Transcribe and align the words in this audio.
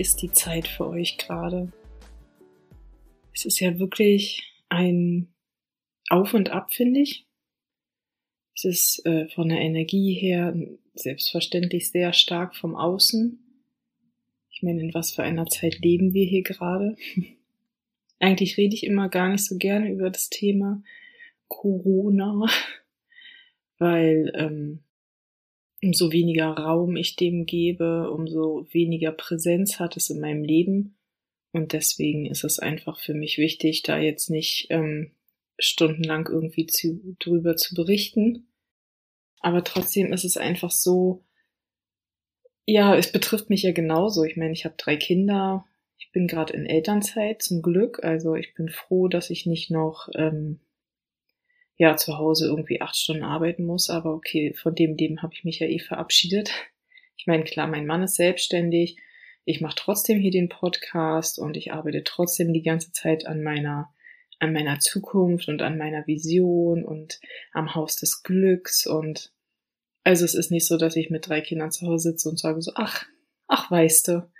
Wie 0.00 0.02
ist 0.02 0.22
die 0.22 0.32
Zeit 0.32 0.66
für 0.66 0.88
euch 0.88 1.18
gerade? 1.18 1.70
Es 3.34 3.44
ist 3.44 3.60
ja 3.60 3.78
wirklich 3.78 4.50
ein 4.70 5.28
Auf 6.08 6.32
und 6.32 6.48
Ab, 6.48 6.72
finde 6.72 7.00
ich. 7.00 7.26
Es 8.54 8.64
ist 8.64 9.04
äh, 9.04 9.28
von 9.28 9.50
der 9.50 9.60
Energie 9.60 10.14
her 10.14 10.56
selbstverständlich 10.94 11.90
sehr 11.90 12.14
stark 12.14 12.56
vom 12.56 12.76
Außen. 12.76 13.44
Ich 14.48 14.62
meine, 14.62 14.80
in 14.80 14.94
was 14.94 15.12
für 15.12 15.22
einer 15.22 15.44
Zeit 15.44 15.80
leben 15.80 16.14
wir 16.14 16.24
hier 16.24 16.44
gerade? 16.44 16.96
Eigentlich 18.20 18.56
rede 18.56 18.74
ich 18.74 18.84
immer 18.84 19.10
gar 19.10 19.28
nicht 19.28 19.44
so 19.44 19.58
gerne 19.58 19.92
über 19.92 20.08
das 20.08 20.30
Thema 20.30 20.82
Corona, 21.48 22.46
weil 23.78 24.32
ähm, 24.34 24.82
umso 25.82 26.12
weniger 26.12 26.48
Raum 26.48 26.96
ich 26.96 27.16
dem 27.16 27.46
gebe, 27.46 28.10
umso 28.10 28.66
weniger 28.70 29.12
Präsenz 29.12 29.78
hat 29.78 29.96
es 29.96 30.10
in 30.10 30.20
meinem 30.20 30.44
Leben. 30.44 30.96
Und 31.52 31.72
deswegen 31.72 32.26
ist 32.26 32.44
es 32.44 32.58
einfach 32.58 33.00
für 33.00 33.14
mich 33.14 33.38
wichtig, 33.38 33.82
da 33.82 33.98
jetzt 33.98 34.30
nicht 34.30 34.66
ähm, 34.70 35.12
stundenlang 35.58 36.28
irgendwie 36.28 36.66
zu, 36.66 37.16
drüber 37.18 37.56
zu 37.56 37.74
berichten. 37.74 38.48
Aber 39.40 39.64
trotzdem 39.64 40.12
ist 40.12 40.24
es 40.24 40.36
einfach 40.36 40.70
so, 40.70 41.24
ja, 42.66 42.94
es 42.94 43.10
betrifft 43.10 43.50
mich 43.50 43.62
ja 43.62 43.72
genauso. 43.72 44.22
Ich 44.24 44.36
meine, 44.36 44.52
ich 44.52 44.64
habe 44.64 44.74
drei 44.76 44.96
Kinder, 44.96 45.64
ich 45.98 46.12
bin 46.12 46.26
gerade 46.26 46.52
in 46.52 46.66
Elternzeit 46.66 47.42
zum 47.42 47.62
Glück. 47.62 48.04
Also 48.04 48.34
ich 48.34 48.54
bin 48.54 48.68
froh, 48.68 49.08
dass 49.08 49.30
ich 49.30 49.46
nicht 49.46 49.70
noch 49.70 50.08
ähm, 50.14 50.60
ja 51.80 51.96
zu 51.96 52.18
Hause 52.18 52.46
irgendwie 52.46 52.82
acht 52.82 52.94
Stunden 52.94 53.24
arbeiten 53.24 53.64
muss. 53.64 53.88
Aber 53.88 54.12
okay, 54.12 54.52
von 54.52 54.74
dem 54.74 54.96
Leben 54.96 55.22
habe 55.22 55.32
ich 55.32 55.44
mich 55.44 55.60
ja 55.60 55.66
eh 55.66 55.78
verabschiedet. 55.78 56.52
Ich 57.16 57.26
meine, 57.26 57.44
klar, 57.44 57.66
mein 57.66 57.86
Mann 57.86 58.02
ist 58.02 58.16
selbstständig. 58.16 58.98
Ich 59.46 59.62
mache 59.62 59.76
trotzdem 59.76 60.20
hier 60.20 60.30
den 60.30 60.50
Podcast 60.50 61.38
und 61.38 61.56
ich 61.56 61.72
arbeite 61.72 62.04
trotzdem 62.04 62.52
die 62.52 62.62
ganze 62.62 62.92
Zeit 62.92 63.26
an 63.26 63.42
meiner 63.42 63.92
an 64.38 64.52
meiner 64.52 64.78
Zukunft 64.78 65.48
und 65.48 65.60
an 65.62 65.76
meiner 65.78 66.06
Vision 66.06 66.84
und 66.84 67.20
am 67.52 67.74
Haus 67.74 67.96
des 67.96 68.22
Glücks 68.22 68.86
und 68.86 69.32
also 70.02 70.24
es 70.24 70.34
ist 70.34 70.50
nicht 70.50 70.66
so, 70.66 70.78
dass 70.78 70.96
ich 70.96 71.10
mit 71.10 71.28
drei 71.28 71.42
Kindern 71.42 71.70
zu 71.70 71.86
Hause 71.86 72.10
sitze 72.10 72.28
und 72.30 72.38
sage 72.38 72.62
so, 72.62 72.72
ach, 72.74 73.04
ach, 73.48 73.70
weißt 73.70 74.08
du, 74.08 74.30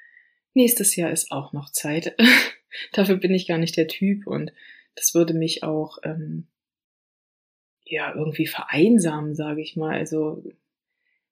nächstes 0.54 0.96
Jahr 0.96 1.10
ist 1.10 1.30
auch 1.32 1.52
noch 1.52 1.70
Zeit. 1.70 2.16
Dafür 2.92 3.16
bin 3.16 3.34
ich 3.34 3.46
gar 3.46 3.58
nicht 3.58 3.76
der 3.76 3.88
Typ 3.88 4.26
und 4.26 4.52
das 4.94 5.14
würde 5.14 5.34
mich 5.34 5.62
auch 5.62 5.98
ähm, 6.02 6.46
ja 7.90 8.14
irgendwie 8.14 8.46
vereinsamen, 8.46 9.34
sage 9.34 9.60
ich 9.60 9.76
mal. 9.76 9.98
Also 9.98 10.42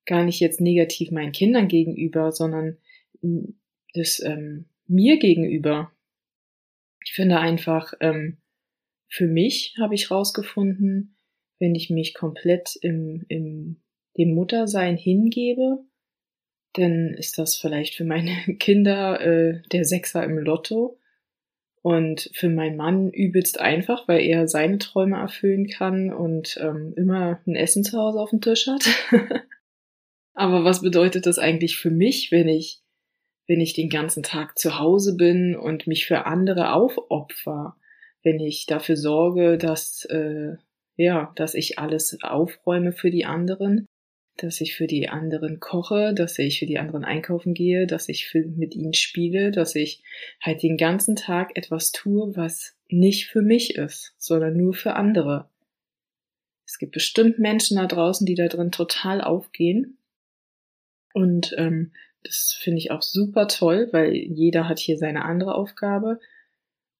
gar 0.07 0.25
nicht 0.25 0.41
jetzt 0.41 0.61
negativ 0.61 1.11
meinen 1.11 1.33
Kindern 1.33 1.69
gegenüber, 1.69 2.33
sondern 2.33 2.79
das 3.95 4.21
ähm, 4.21 4.67
mir 4.87 5.19
gegenüber. 5.19 5.93
Ich 7.05 7.13
finde 7.13 7.39
einfach, 7.39 7.93
ähm, 8.01 8.39
für 9.09 9.27
mich 9.27 9.75
habe 9.79 9.95
ich 9.95 10.11
rausgefunden, 10.11 11.17
wenn 11.59 11.75
ich 11.75 11.91
mich 11.91 12.15
komplett 12.15 12.77
im, 12.81 13.25
im 13.29 13.81
dem 14.19 14.35
Muttersein 14.35 14.97
hingebe, 14.97 15.79
dann 16.75 17.15
ist 17.15 17.39
das 17.39 17.57
vielleicht 17.57 17.95
für 17.95 18.05
meine 18.05 18.33
Kinder 18.59 19.21
äh, 19.21 19.63
der 19.73 19.85
Sechser 19.85 20.25
im 20.25 20.39
Lotto 20.39 20.99
und 21.89 22.29
für 22.35 22.51
meinen 22.51 22.77
Mann 22.77 23.09
übelst 23.09 23.61
einfach, 23.61 24.07
weil 24.09 24.21
er 24.21 24.47
seine 24.47 24.77
Träume 24.77 25.17
erfüllen 25.17 25.69
kann 25.69 26.13
und 26.13 26.59
ähm, 26.61 26.93
immer 26.99 27.41
ein 27.47 27.57
Essen 27.57 27.83
zu 27.83 27.97
Hause 27.97 28.21
auf 28.21 28.29
dem 28.29 28.43
Tisch 28.43 28.67
hat. 28.67 28.87
Aber 30.35 30.65
was 30.65 30.83
bedeutet 30.83 31.25
das 31.25 31.39
eigentlich 31.39 31.79
für 31.79 31.91
mich, 31.91 32.31
wenn 32.31 32.47
ich, 32.47 32.83
wenn 33.47 33.63
ich 33.63 33.73
den 33.73 33.89
ganzen 33.89 34.23
Tag 34.23 34.59
zu 34.59 34.79
Hause 34.79 35.17
bin 35.17 35.57
und 35.57 35.87
mich 35.87 36.07
für 36.07 36.27
andere 36.27 36.75
aufopfer, 36.75 37.79
wenn 38.23 38.39
ich 38.39 38.67
dafür 38.67 38.99
sorge, 38.99 39.57
dass 39.57 40.05
äh, 40.11 40.57
ja, 40.97 41.33
dass 41.37 41.55
ich 41.55 41.79
alles 41.79 42.19
aufräume 42.23 42.93
für 42.93 43.11
die 43.11 43.25
anderen, 43.25 43.87
dass 44.39 44.61
ich 44.61 44.75
für 44.77 44.87
die 44.87 45.09
anderen 45.09 45.61
koche, 45.61 46.15
dass 46.15 46.39
ich 46.39 46.61
für 46.61 46.67
die 46.67 46.79
anderen 46.79 47.05
einkaufen 47.05 47.55
gehe, 47.55 47.87
dass 47.87 48.09
ich 48.09 48.29
für, 48.29 48.41
mit 48.41 48.75
ihnen 48.75 48.95
spiele, 48.95 49.51
dass 49.51 49.75
ich 49.75 50.03
halt 50.41 50.63
den 50.63 50.77
ganzen 50.77 51.17
Tag 51.17 51.57
etwas 51.57 51.93
tue, 51.93 52.37
was 52.37 52.77
nicht 52.89 53.27
für 53.27 53.43
mich 53.43 53.77
ist, 53.77 54.15
sondern 54.17 54.57
nur 54.57 54.75
für 54.75 54.95
andere. 54.95 55.49
Es 56.65 56.79
gibt 56.79 56.93
bestimmt 56.93 57.39
Menschen 57.39 57.79
da 57.79 57.87
draußen, 57.87 58.27
die 58.27 58.35
da 58.35 58.47
drin 58.47 58.71
total 58.71 59.21
aufgehen. 59.21 59.99
Und 61.15 61.55
ähm, 61.59 61.93
das 62.23 62.57
finde 62.61 62.79
ich 62.79 62.91
auch 62.91 63.03
super 63.03 63.49
toll, 63.49 63.89
weil 63.93 64.15
jeder 64.15 64.69
hat 64.69 64.79
hier 64.79 64.99
seine 64.99 65.25
andere 65.25 65.55
Aufgabe. 65.55 66.21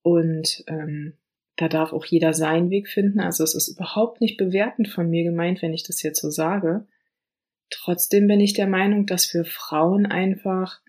Und 0.03 0.65
ähm, 0.67 1.15
da 1.57 1.69
darf 1.69 1.93
auch 1.93 2.05
jeder 2.05 2.33
seinen 2.33 2.71
Weg 2.71 2.89
finden. 2.89 3.21
Also 3.21 3.45
es 3.45 3.55
ist 3.55 3.69
überhaupt 3.69 4.21
nicht 4.21 4.39
bewertend 4.39 4.89
von 4.89 5.09
mir 5.09 5.23
gemeint, 5.23 5.63
wenn 5.63 5.75
ich 5.75 5.83
das 5.83 6.03
jetzt 6.03 6.21
so 6.21 6.31
sage. 6.31 6.87
Trotzdem 7.71 8.27
bin 8.27 8.41
ich 8.41 8.55
der 8.55 8.67
Meinung, 8.67 9.07
dass 9.07 9.33
wir 9.35 9.45
Frauen 9.45 10.07
einfach 10.07 10.81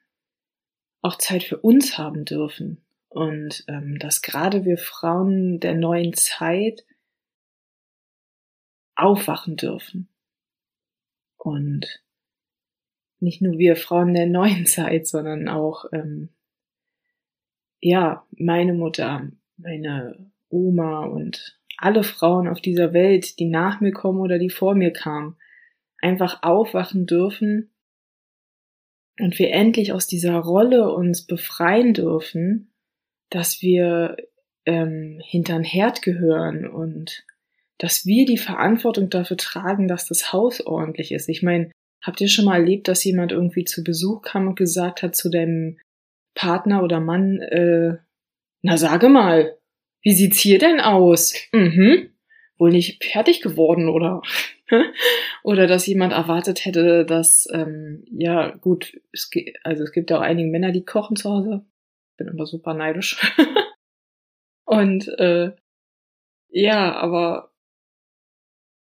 auch 1.01 1.17
Zeit 1.17 1.44
für 1.44 1.57
uns 1.57 1.97
haben 1.97 2.25
dürfen. 2.25 2.81
Und 3.09 3.63
ähm, 3.67 3.97
dass 3.97 4.22
gerade 4.22 4.66
wir 4.66 4.78
Frauen 4.78 5.59
der 5.59 5.73
neuen 5.73 6.13
Zeit 6.13 6.85
aufwachen 8.95 9.56
dürfen. 9.56 10.09
Und 11.38 12.03
nicht 13.19 13.41
nur 13.41 13.57
wir 13.57 13.75
Frauen 13.75 14.13
der 14.13 14.28
neuen 14.28 14.66
Zeit, 14.67 15.07
sondern 15.07 15.47
auch, 15.47 15.85
ähm, 15.91 16.29
ja, 17.81 18.25
meine 18.31 18.73
Mutter, 18.73 19.31
meine 19.57 20.31
Oma 20.50 21.06
und 21.06 21.59
alle 21.78 22.03
Frauen 22.03 22.47
auf 22.47 22.59
dieser 22.59 22.91
Welt, 22.94 23.40
die 23.40 23.46
nach 23.46 23.79
mir 23.79 23.91
kommen 23.91 24.19
oder 24.19 24.38
die 24.38 24.50
vor 24.50 24.75
mir 24.75 24.91
kamen, 24.91 25.38
einfach 26.02 26.44
aufwachen 26.44 27.06
dürfen 27.06 27.72
und 29.20 29.38
wir 29.38 29.52
endlich 29.52 29.94
aus 29.94 30.08
dieser 30.08 30.36
Rolle 30.38 30.94
uns 30.94 31.26
befreien 31.26 31.94
dürfen, 31.94 32.72
dass 33.30 33.62
wir 33.62 34.18
ähm, 34.66 35.20
hintern 35.24 35.64
Herd 35.64 36.02
gehören 36.02 36.68
und 36.68 37.26
dass 37.78 38.06
wir 38.06 38.26
die 38.26 38.38
Verantwortung 38.38 39.09
dafür 39.09 39.38
tragen, 39.38 39.88
dass 39.88 40.08
das 40.08 40.34
Haus 40.34 40.62
ordentlich 40.66 41.12
ist. 41.12 41.30
Ich 41.30 41.44
meine, 41.44 41.72
habt 42.02 42.22
ihr 42.22 42.28
schon 42.28 42.46
mal 42.46 42.59
erlebt, 42.59 42.88
dass 42.88 43.03
jemand 43.03 43.32
irgendwie 43.32 43.66
zu 43.66 43.84
Besuch 43.84 44.22
kam 44.22 44.47
und 44.47 44.56
gesagt 44.56 45.03
hat 45.03 45.16
zu 45.16 45.29
deinem 45.29 45.78
Partner 46.34 46.84
oder 46.84 47.00
Mann, 47.00 47.41
äh, 47.41 47.97
na 48.62 48.78
sage 48.78 49.09
mal, 49.09 49.58
wie 50.02 50.14
sieht's 50.14 50.40
hier 50.40 50.59
denn 50.59 50.79
aus? 50.79 51.34
Mhm 51.52 52.09
wohl 52.59 52.72
nicht 52.72 53.03
fertig 53.03 53.41
geworden 53.41 53.90
oder 53.90 54.22
oder 55.44 55.66
dass 55.66 55.88
jemand 55.88 56.14
erwartet 56.14 56.66
hätte, 56.66 57.06
dass 57.06 57.47
ähm, 57.52 58.06
ja 58.11 58.56
gut, 58.58 59.00
es 59.11 59.32
also 59.64 59.84
es 59.84 59.91
gibt 59.91 60.11
ja 60.11 60.17
auch 60.17 60.22
einige 60.22 60.50
Männer, 60.50 60.72
die 60.72 60.85
kochen 60.85 61.16
zu 61.16 61.29
Hause. 61.29 61.66
Bin 62.17 62.28
immer 62.28 62.46
super 62.46 62.73
neidisch. 62.73 63.17
Und 64.66 65.08
äh, 65.17 65.52
ja, 66.50 66.94
aber 66.96 67.52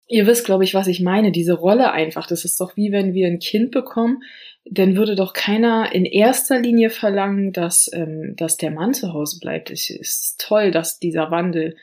ihr 0.08 0.26
wisst, 0.26 0.46
glaube 0.46 0.64
ich, 0.64 0.74
was 0.74 0.88
ich 0.88 1.02
meine. 1.02 1.32
Diese 1.32 1.54
Rolle 1.54 1.92
einfach, 1.92 2.28
das 2.28 2.46
ist 2.46 2.60
doch 2.62 2.76
wie 2.78 2.92
wenn 2.92 3.14
wir 3.14 3.28
ein 3.28 3.40
Kind 3.40 3.72
bekommen, 3.72 4.24
dann 4.64 4.96
würde 4.96 5.16
doch 5.16 5.34
keiner 5.34 5.94
in 5.94 6.06
erster 6.06 6.60
Linie 6.60 6.90
verlangen, 6.90 7.52
dass 7.54 7.92
ähm, 7.94 8.36
dass 8.36 8.58
der 8.58 8.72
Mann 8.72 8.94
zu 8.94 9.14
Hause 9.14 9.40
bleibt. 9.40 9.70
Es 9.70 9.90
ist 9.90 10.40
toll, 10.40 10.72
dass 10.72 11.00
dieser 11.00 11.30
Wandel 11.30 11.76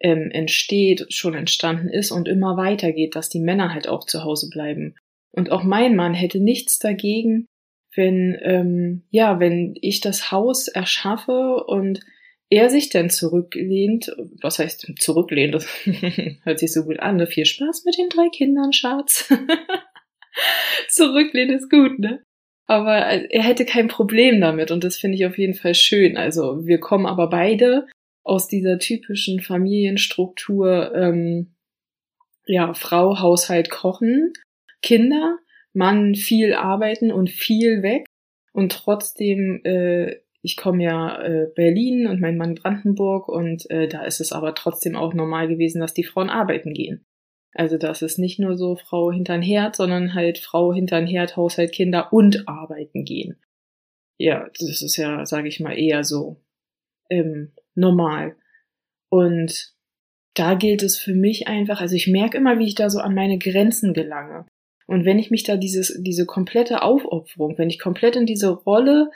ähm, 0.00 0.30
entsteht, 0.30 1.06
schon 1.12 1.34
entstanden 1.34 1.88
ist 1.88 2.10
und 2.10 2.28
immer 2.28 2.56
weitergeht, 2.56 3.14
dass 3.14 3.28
die 3.28 3.40
Männer 3.40 3.72
halt 3.72 3.88
auch 3.88 4.04
zu 4.04 4.24
Hause 4.24 4.48
bleiben. 4.50 4.94
Und 5.32 5.52
auch 5.52 5.62
mein 5.62 5.94
Mann 5.94 6.14
hätte 6.14 6.40
nichts 6.40 6.78
dagegen, 6.78 7.46
wenn, 7.94 8.38
ähm, 8.42 9.02
ja, 9.10 9.40
wenn 9.40 9.74
ich 9.80 10.00
das 10.00 10.30
Haus 10.30 10.68
erschaffe 10.68 11.64
und 11.66 12.00
er 12.48 12.68
sich 12.68 12.90
dann 12.90 13.10
zurücklehnt, 13.10 14.14
was 14.42 14.58
heißt 14.58 14.92
zurücklehnt, 14.98 15.54
das 15.54 15.68
hört 16.44 16.58
sich 16.58 16.72
so 16.72 16.84
gut 16.84 16.98
an, 16.98 17.16
ne? 17.16 17.26
viel 17.26 17.46
Spaß 17.46 17.84
mit 17.84 17.96
den 17.96 18.08
drei 18.08 18.28
Kindern, 18.28 18.72
Schatz. 18.72 19.32
Zurücklehnen 20.88 21.56
ist 21.56 21.70
gut, 21.70 21.98
ne? 21.98 22.22
Aber 22.66 22.96
er 22.96 23.42
hätte 23.42 23.64
kein 23.64 23.88
Problem 23.88 24.40
damit 24.40 24.70
und 24.70 24.84
das 24.84 24.96
finde 24.96 25.16
ich 25.16 25.26
auf 25.26 25.38
jeden 25.38 25.54
Fall 25.54 25.74
schön. 25.74 26.16
Also 26.16 26.66
wir 26.66 26.78
kommen 26.78 27.06
aber 27.06 27.28
beide 27.28 27.86
aus 28.22 28.48
dieser 28.48 28.78
typischen 28.78 29.40
Familienstruktur, 29.40 30.94
ähm, 30.94 31.54
ja, 32.46 32.74
Frau, 32.74 33.20
Haushalt, 33.20 33.70
Kochen, 33.70 34.32
Kinder, 34.82 35.38
Mann 35.72 36.14
viel 36.14 36.54
arbeiten 36.54 37.12
und 37.12 37.30
viel 37.30 37.82
weg 37.82 38.06
und 38.52 38.72
trotzdem, 38.72 39.60
äh, 39.64 40.16
ich 40.42 40.56
komme 40.56 40.82
ja 40.82 41.22
äh, 41.22 41.46
Berlin 41.54 42.06
und 42.06 42.20
mein 42.20 42.36
Mann 42.36 42.54
Brandenburg 42.54 43.28
und 43.28 43.70
äh, 43.70 43.88
da 43.88 44.04
ist 44.04 44.20
es 44.20 44.32
aber 44.32 44.54
trotzdem 44.54 44.96
auch 44.96 45.14
normal 45.14 45.48
gewesen, 45.48 45.80
dass 45.80 45.94
die 45.94 46.04
Frauen 46.04 46.30
arbeiten 46.30 46.72
gehen. 46.72 47.04
Also 47.52 47.78
das 47.78 48.02
ist 48.02 48.18
nicht 48.18 48.38
nur 48.38 48.56
so 48.56 48.76
Frau 48.76 49.10
hintern 49.12 49.42
Herd, 49.42 49.76
sondern 49.76 50.14
halt 50.14 50.38
Frau 50.38 50.72
hintern 50.72 51.06
Herd, 51.06 51.36
Haushalt, 51.36 51.72
Kinder 51.72 52.12
und 52.12 52.48
arbeiten 52.48 53.04
gehen. 53.04 53.36
Ja, 54.18 54.48
das 54.58 54.82
ist 54.82 54.96
ja, 54.96 55.24
sage 55.26 55.48
ich 55.48 55.60
mal, 55.60 55.76
eher 55.78 56.04
so 56.04 56.36
ähm, 57.08 57.52
normal. 57.74 58.36
Und 59.10 59.72
da 60.34 60.54
gilt 60.54 60.82
es 60.82 60.96
für 60.98 61.14
mich 61.14 61.48
einfach, 61.48 61.80
also 61.80 61.94
ich 61.94 62.06
merke 62.06 62.38
immer, 62.38 62.58
wie 62.58 62.66
ich 62.66 62.74
da 62.74 62.88
so 62.88 63.00
an 63.00 63.14
meine 63.14 63.38
Grenzen 63.38 63.94
gelange. 63.94 64.46
Und 64.86 65.04
wenn 65.04 65.18
ich 65.18 65.30
mich 65.30 65.44
da 65.44 65.56
dieses, 65.56 65.96
diese 66.02 66.26
komplette 66.26 66.82
Aufopferung, 66.82 67.58
wenn 67.58 67.70
ich 67.70 67.78
komplett 67.78 68.16
in 68.16 68.26
diese 68.26 68.48
Rolle 68.48 69.10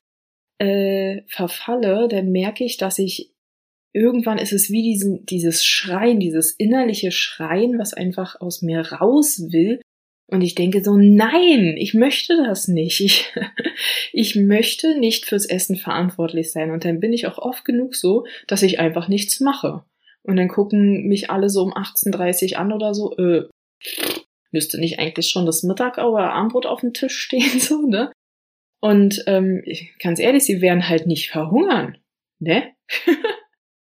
äh, 0.58 1.22
verfalle, 1.26 2.08
dann 2.08 2.30
merke 2.30 2.64
ich, 2.64 2.76
dass 2.76 2.98
ich 2.98 3.32
irgendwann 3.92 4.38
ist 4.38 4.52
es 4.52 4.70
wie 4.70 4.82
diesen, 4.82 5.24
dieses 5.24 5.64
Schreien, 5.64 6.20
dieses 6.20 6.52
innerliche 6.52 7.12
Schreien, 7.12 7.78
was 7.78 7.94
einfach 7.94 8.40
aus 8.40 8.60
mir 8.60 8.80
raus 8.80 9.40
will. 9.50 9.80
Und 10.26 10.40
ich 10.40 10.54
denke 10.54 10.82
so, 10.82 10.96
nein, 10.96 11.76
ich 11.76 11.94
möchte 11.94 12.42
das 12.44 12.66
nicht. 12.66 13.00
Ich, 13.00 13.32
ich 14.12 14.36
möchte 14.36 14.98
nicht 14.98 15.26
fürs 15.26 15.46
Essen 15.46 15.76
verantwortlich 15.76 16.50
sein. 16.50 16.70
Und 16.70 16.84
dann 16.84 17.00
bin 17.00 17.12
ich 17.12 17.26
auch 17.26 17.38
oft 17.38 17.64
genug 17.64 17.94
so, 17.94 18.26
dass 18.46 18.62
ich 18.62 18.78
einfach 18.78 19.08
nichts 19.08 19.40
mache. 19.40 19.84
Und 20.22 20.36
dann 20.36 20.48
gucken 20.48 21.06
mich 21.06 21.30
alle 21.30 21.50
so 21.50 21.62
um 21.62 21.74
18.30 21.74 22.54
an 22.54 22.72
oder 22.72 22.94
so, 22.94 23.14
äh, 23.18 23.44
müsste 24.50 24.80
nicht 24.80 24.98
eigentlich 24.98 25.28
schon 25.28 25.44
das 25.44 25.62
Mittag 25.62 25.98
oder 25.98 26.32
Abendbrot 26.32 26.64
auf 26.64 26.80
dem 26.80 26.94
Tisch 26.94 27.18
stehen, 27.18 27.42
so, 27.60 27.82
ne? 27.82 28.10
Und 28.80 29.24
ähm, 29.26 29.62
ganz 29.98 30.18
ehrlich, 30.18 30.44
sie 30.44 30.60
werden 30.60 30.88
halt 30.88 31.06
nicht 31.06 31.30
verhungern, 31.30 31.98
ne? 32.38 32.72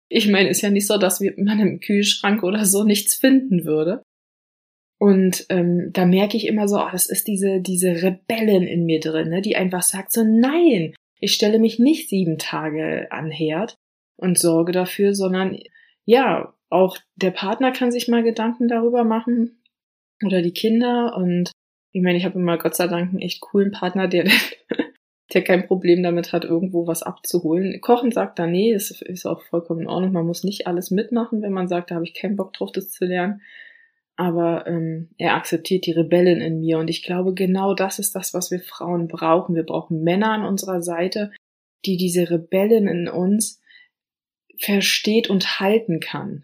Ich 0.09 0.29
meine, 0.29 0.49
ist 0.49 0.63
ja 0.63 0.71
nicht 0.71 0.87
so, 0.87 0.99
dass 0.99 1.21
man 1.21 1.59
im 1.59 1.81
Kühlschrank 1.81 2.45
oder 2.45 2.65
so 2.65 2.85
nichts 2.85 3.17
finden 3.17 3.65
würde. 3.65 4.05
Und 4.99 5.47
ähm, 5.51 5.91
da 5.93 6.07
merke 6.07 6.37
ich 6.37 6.47
immer 6.47 6.69
so, 6.69 6.79
oh, 6.79 6.89
das 6.91 7.07
ist 7.07 7.29
diese, 7.29 7.61
diese 7.61 8.03
Rebellen 8.03 8.67
in 8.67 8.87
mir 8.87 9.01
drin, 9.01 9.29
ne, 9.29 9.43
die 9.43 9.57
einfach 9.57 9.83
sagt 9.83 10.13
so, 10.13 10.25
nein, 10.25 10.95
ich 11.21 11.35
stelle 11.35 11.59
mich 11.59 11.79
nicht 11.79 12.09
sieben 12.09 12.39
Tage 12.39 13.09
an 13.11 13.31
Herd 13.31 13.77
und 14.17 14.39
sorge 14.39 14.73
dafür, 14.73 15.15
sondern 15.15 15.59
ja, 16.05 16.55
auch 16.71 16.99
der 17.17 17.31
Partner 17.31 17.73
kann 17.73 17.93
sich 17.93 18.09
mal 18.09 18.23
Gedanken 18.23 18.69
darüber 18.69 19.05
machen 19.05 19.63
oder 20.25 20.41
die 20.41 20.53
Kinder 20.53 21.15
und 21.17 21.53
ich 21.93 22.03
meine, 22.03 22.19
ich 22.19 22.25
habe 22.25 22.39
immer 22.39 22.59
Gott 22.59 22.75
sei 22.75 22.89
Dank 22.89 23.11
einen 23.11 23.21
echt 23.21 23.41
coolen 23.41 23.71
Partner, 23.71 24.09
der 24.09 24.31
der 25.35 25.43
kein 25.43 25.67
Problem 25.67 26.03
damit 26.03 26.33
hat, 26.33 26.45
irgendwo 26.45 26.87
was 26.87 27.03
abzuholen. 27.03 27.81
Kochen 27.81 28.13
sagt 28.13 28.39
er, 28.39 28.47
nee, 28.47 28.73
das 28.73 28.91
ist 28.91 29.27
auch 29.27 29.43
vollkommen 29.43 29.83
in 29.83 29.89
Ordnung. 29.89 30.13
Man 30.13 30.27
muss 30.27 30.45
nicht 30.45 30.67
alles 30.67 30.91
mitmachen, 30.91 31.43
wenn 31.43 31.53
man 31.53 31.69
sagt, 31.69 31.91
da 31.91 31.97
habe 31.97 32.05
ich 32.05 32.15
keinen 32.15 32.37
Bock 32.37 32.53
drauf, 32.53 32.71
das 32.73 32.91
zu 32.91 33.05
lernen. 33.05 33.41
Aber 34.17 34.67
ähm, 34.67 35.11
er 35.19 35.35
akzeptiert 35.35 35.87
die 35.87 35.93
Rebellen 35.93 36.41
in 36.41 36.61
mir. 36.61 36.79
Und 36.79 36.89
ich 36.89 37.03
glaube, 37.03 37.35
genau 37.35 37.75
das 37.75 37.99
ist 37.99 38.15
das, 38.15 38.33
was 38.33 38.51
wir 38.51 38.61
Frauen 38.61 39.09
brauchen. 39.09 39.55
Wir 39.55 39.65
brauchen 39.65 40.03
Männer 40.03 40.33
an 40.33 40.45
unserer 40.45 40.83
Seite, 40.83 41.33
die 41.85 41.97
diese 41.97 42.31
Rebellen 42.31 42.89
in 42.89 43.09
uns 43.09 43.61
versteht 44.59 45.29
und 45.29 45.61
halten 45.61 46.01
kann. 46.01 46.43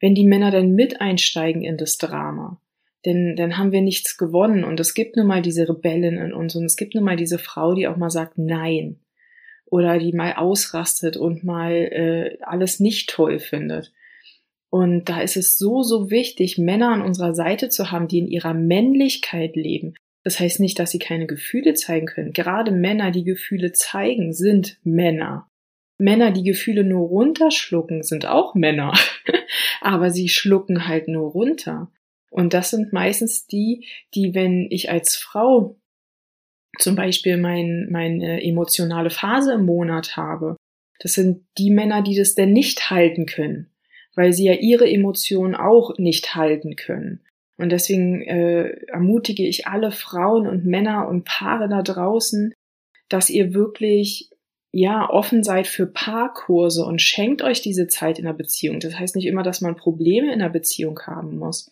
Wenn 0.00 0.14
die 0.14 0.26
Männer 0.26 0.50
dann 0.50 0.72
mit 0.72 1.00
einsteigen 1.00 1.62
in 1.62 1.76
das 1.76 1.98
Drama, 1.98 2.60
denn 3.04 3.36
dann 3.36 3.56
haben 3.56 3.72
wir 3.72 3.80
nichts 3.80 4.18
gewonnen. 4.18 4.64
Und 4.64 4.80
es 4.80 4.92
gibt 4.92 5.16
nun 5.16 5.28
mal 5.28 5.40
diese 5.40 5.68
Rebellen 5.68 6.18
in 6.18 6.32
uns 6.34 6.56
und 6.56 6.64
es 6.64 6.76
gibt 6.76 6.94
nun 6.94 7.04
mal 7.04 7.16
diese 7.16 7.38
Frau, 7.38 7.74
die 7.74 7.86
auch 7.86 7.96
mal 7.96 8.10
sagt 8.10 8.36
Nein 8.36 9.00
oder 9.66 9.98
die 9.98 10.12
mal 10.12 10.34
ausrastet 10.34 11.16
und 11.16 11.44
mal 11.44 11.72
äh, 11.72 12.38
alles 12.42 12.80
nicht 12.80 13.08
toll 13.10 13.38
findet. 13.38 13.92
Und 14.70 15.08
da 15.08 15.20
ist 15.20 15.36
es 15.36 15.58
so, 15.58 15.82
so 15.82 16.10
wichtig, 16.10 16.58
Männer 16.58 16.90
an 16.90 17.02
unserer 17.02 17.34
Seite 17.34 17.68
zu 17.68 17.90
haben, 17.90 18.08
die 18.08 18.18
in 18.18 18.26
ihrer 18.26 18.54
Männlichkeit 18.54 19.56
leben. 19.56 19.94
Das 20.24 20.40
heißt 20.40 20.58
nicht, 20.58 20.78
dass 20.78 20.90
sie 20.90 20.98
keine 20.98 21.26
Gefühle 21.26 21.74
zeigen 21.74 22.06
können. 22.06 22.32
Gerade 22.32 22.72
Männer, 22.72 23.12
die 23.12 23.24
Gefühle 23.24 23.72
zeigen, 23.72 24.32
sind 24.32 24.78
Männer. 24.82 25.48
Männer, 25.98 26.32
die 26.32 26.42
Gefühle 26.42 26.84
nur 26.84 27.08
runterschlucken, 27.08 28.02
sind 28.02 28.26
auch 28.26 28.54
Männer. 28.54 28.92
Aber 29.80 30.10
sie 30.10 30.28
schlucken 30.28 30.88
halt 30.88 31.08
nur 31.08 31.30
runter. 31.30 31.92
Und 32.30 32.54
das 32.54 32.70
sind 32.70 32.92
meistens 32.92 33.46
die, 33.46 33.86
die, 34.14 34.34
wenn 34.34 34.66
ich 34.70 34.90
als 34.90 35.16
Frau 35.16 35.78
zum 36.78 36.96
Beispiel 36.96 37.36
mein, 37.36 37.88
meine 37.90 38.42
emotionale 38.42 39.10
Phase 39.10 39.54
im 39.54 39.64
Monat 39.64 40.16
habe, 40.16 40.56
das 40.98 41.14
sind 41.14 41.46
die 41.56 41.70
Männer, 41.70 42.02
die 42.02 42.16
das 42.16 42.34
denn 42.34 42.52
nicht 42.52 42.90
halten 42.90 43.26
können, 43.26 43.70
weil 44.16 44.32
sie 44.32 44.46
ja 44.46 44.54
ihre 44.54 44.90
Emotionen 44.90 45.54
auch 45.54 45.96
nicht 45.98 46.34
halten 46.34 46.74
können. 46.74 47.20
Und 47.58 47.70
deswegen 47.70 48.22
äh, 48.22 48.68
ermutige 48.88 49.46
ich 49.46 49.66
alle 49.66 49.92
Frauen 49.92 50.46
und 50.46 50.66
Männer 50.66 51.08
und 51.08 51.24
Paare 51.24 51.68
da 51.68 51.82
draußen, 51.82 52.52
dass 53.08 53.30
ihr 53.30 53.54
wirklich 53.54 54.30
ja 54.72 55.08
offen 55.08 55.42
seid 55.42 55.66
für 55.66 55.86
Paarkurse 55.86 56.84
und 56.84 57.00
schenkt 57.00 57.40
euch 57.40 57.62
diese 57.62 57.86
Zeit 57.86 58.18
in 58.18 58.26
der 58.26 58.34
Beziehung. 58.34 58.80
Das 58.80 58.98
heißt 58.98 59.16
nicht 59.16 59.26
immer, 59.26 59.42
dass 59.42 59.62
man 59.62 59.76
Probleme 59.76 60.32
in 60.32 60.40
der 60.40 60.50
Beziehung 60.50 60.98
haben 61.06 61.38
muss. 61.38 61.70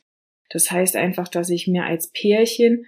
Das 0.48 0.70
heißt 0.70 0.96
einfach, 0.96 1.28
dass 1.28 1.50
ich 1.50 1.66
mir 1.66 1.84
als 1.84 2.12
Pärchen 2.12 2.86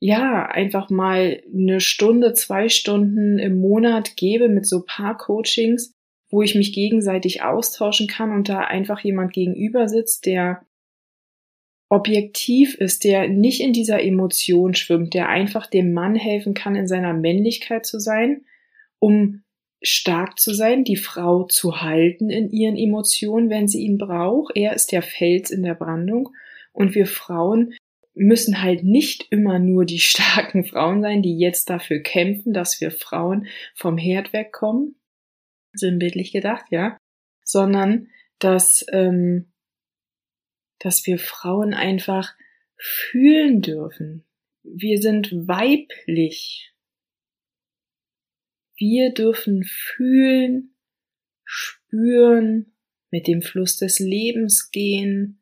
ja 0.00 0.44
einfach 0.44 0.90
mal 0.90 1.42
eine 1.50 1.80
Stunde, 1.80 2.34
zwei 2.34 2.68
Stunden 2.68 3.38
im 3.38 3.58
Monat 3.58 4.16
gebe 4.16 4.50
mit 4.50 4.66
so 4.66 4.84
paar 4.84 5.16
Coachings, 5.16 5.93
wo 6.34 6.42
ich 6.42 6.56
mich 6.56 6.72
gegenseitig 6.72 7.42
austauschen 7.42 8.08
kann 8.08 8.32
und 8.32 8.48
da 8.48 8.58
einfach 8.58 8.98
jemand 8.98 9.32
gegenüber 9.32 9.88
sitzt, 9.88 10.26
der 10.26 10.66
objektiv 11.88 12.74
ist, 12.74 13.04
der 13.04 13.28
nicht 13.28 13.60
in 13.60 13.72
dieser 13.72 14.02
Emotion 14.02 14.74
schwimmt, 14.74 15.14
der 15.14 15.28
einfach 15.28 15.68
dem 15.68 15.92
Mann 15.92 16.16
helfen 16.16 16.52
kann, 16.52 16.74
in 16.74 16.88
seiner 16.88 17.12
Männlichkeit 17.12 17.86
zu 17.86 18.00
sein, 18.00 18.46
um 18.98 19.44
stark 19.80 20.40
zu 20.40 20.52
sein, 20.52 20.82
die 20.82 20.96
Frau 20.96 21.44
zu 21.44 21.82
halten 21.82 22.30
in 22.30 22.50
ihren 22.50 22.76
Emotionen, 22.76 23.48
wenn 23.48 23.68
sie 23.68 23.84
ihn 23.84 23.98
braucht. 23.98 24.56
Er 24.56 24.74
ist 24.74 24.90
der 24.90 25.02
Fels 25.02 25.52
in 25.52 25.62
der 25.62 25.74
Brandung 25.74 26.30
und 26.72 26.96
wir 26.96 27.06
Frauen 27.06 27.74
müssen 28.14 28.60
halt 28.60 28.82
nicht 28.82 29.28
immer 29.30 29.60
nur 29.60 29.84
die 29.84 29.98
starken 30.00 30.64
Frauen 30.64 31.00
sein, 31.00 31.22
die 31.22 31.38
jetzt 31.38 31.70
dafür 31.70 32.00
kämpfen, 32.00 32.52
dass 32.52 32.80
wir 32.80 32.90
Frauen 32.90 33.46
vom 33.76 33.98
Herd 33.98 34.32
wegkommen, 34.32 34.96
sinnbildlich 35.74 36.32
gedacht, 36.32 36.66
ja, 36.70 36.96
sondern 37.42 38.08
dass, 38.38 38.84
ähm, 38.92 39.52
dass 40.78 41.06
wir 41.06 41.18
Frauen 41.18 41.74
einfach 41.74 42.34
fühlen 42.76 43.62
dürfen. 43.62 44.24
Wir 44.62 45.00
sind 45.00 45.32
weiblich. 45.32 46.72
Wir 48.76 49.12
dürfen 49.12 49.64
fühlen, 49.64 50.74
spüren, 51.44 52.72
mit 53.10 53.28
dem 53.28 53.42
Fluss 53.42 53.76
des 53.76 54.00
Lebens 54.00 54.72
gehen, 54.72 55.40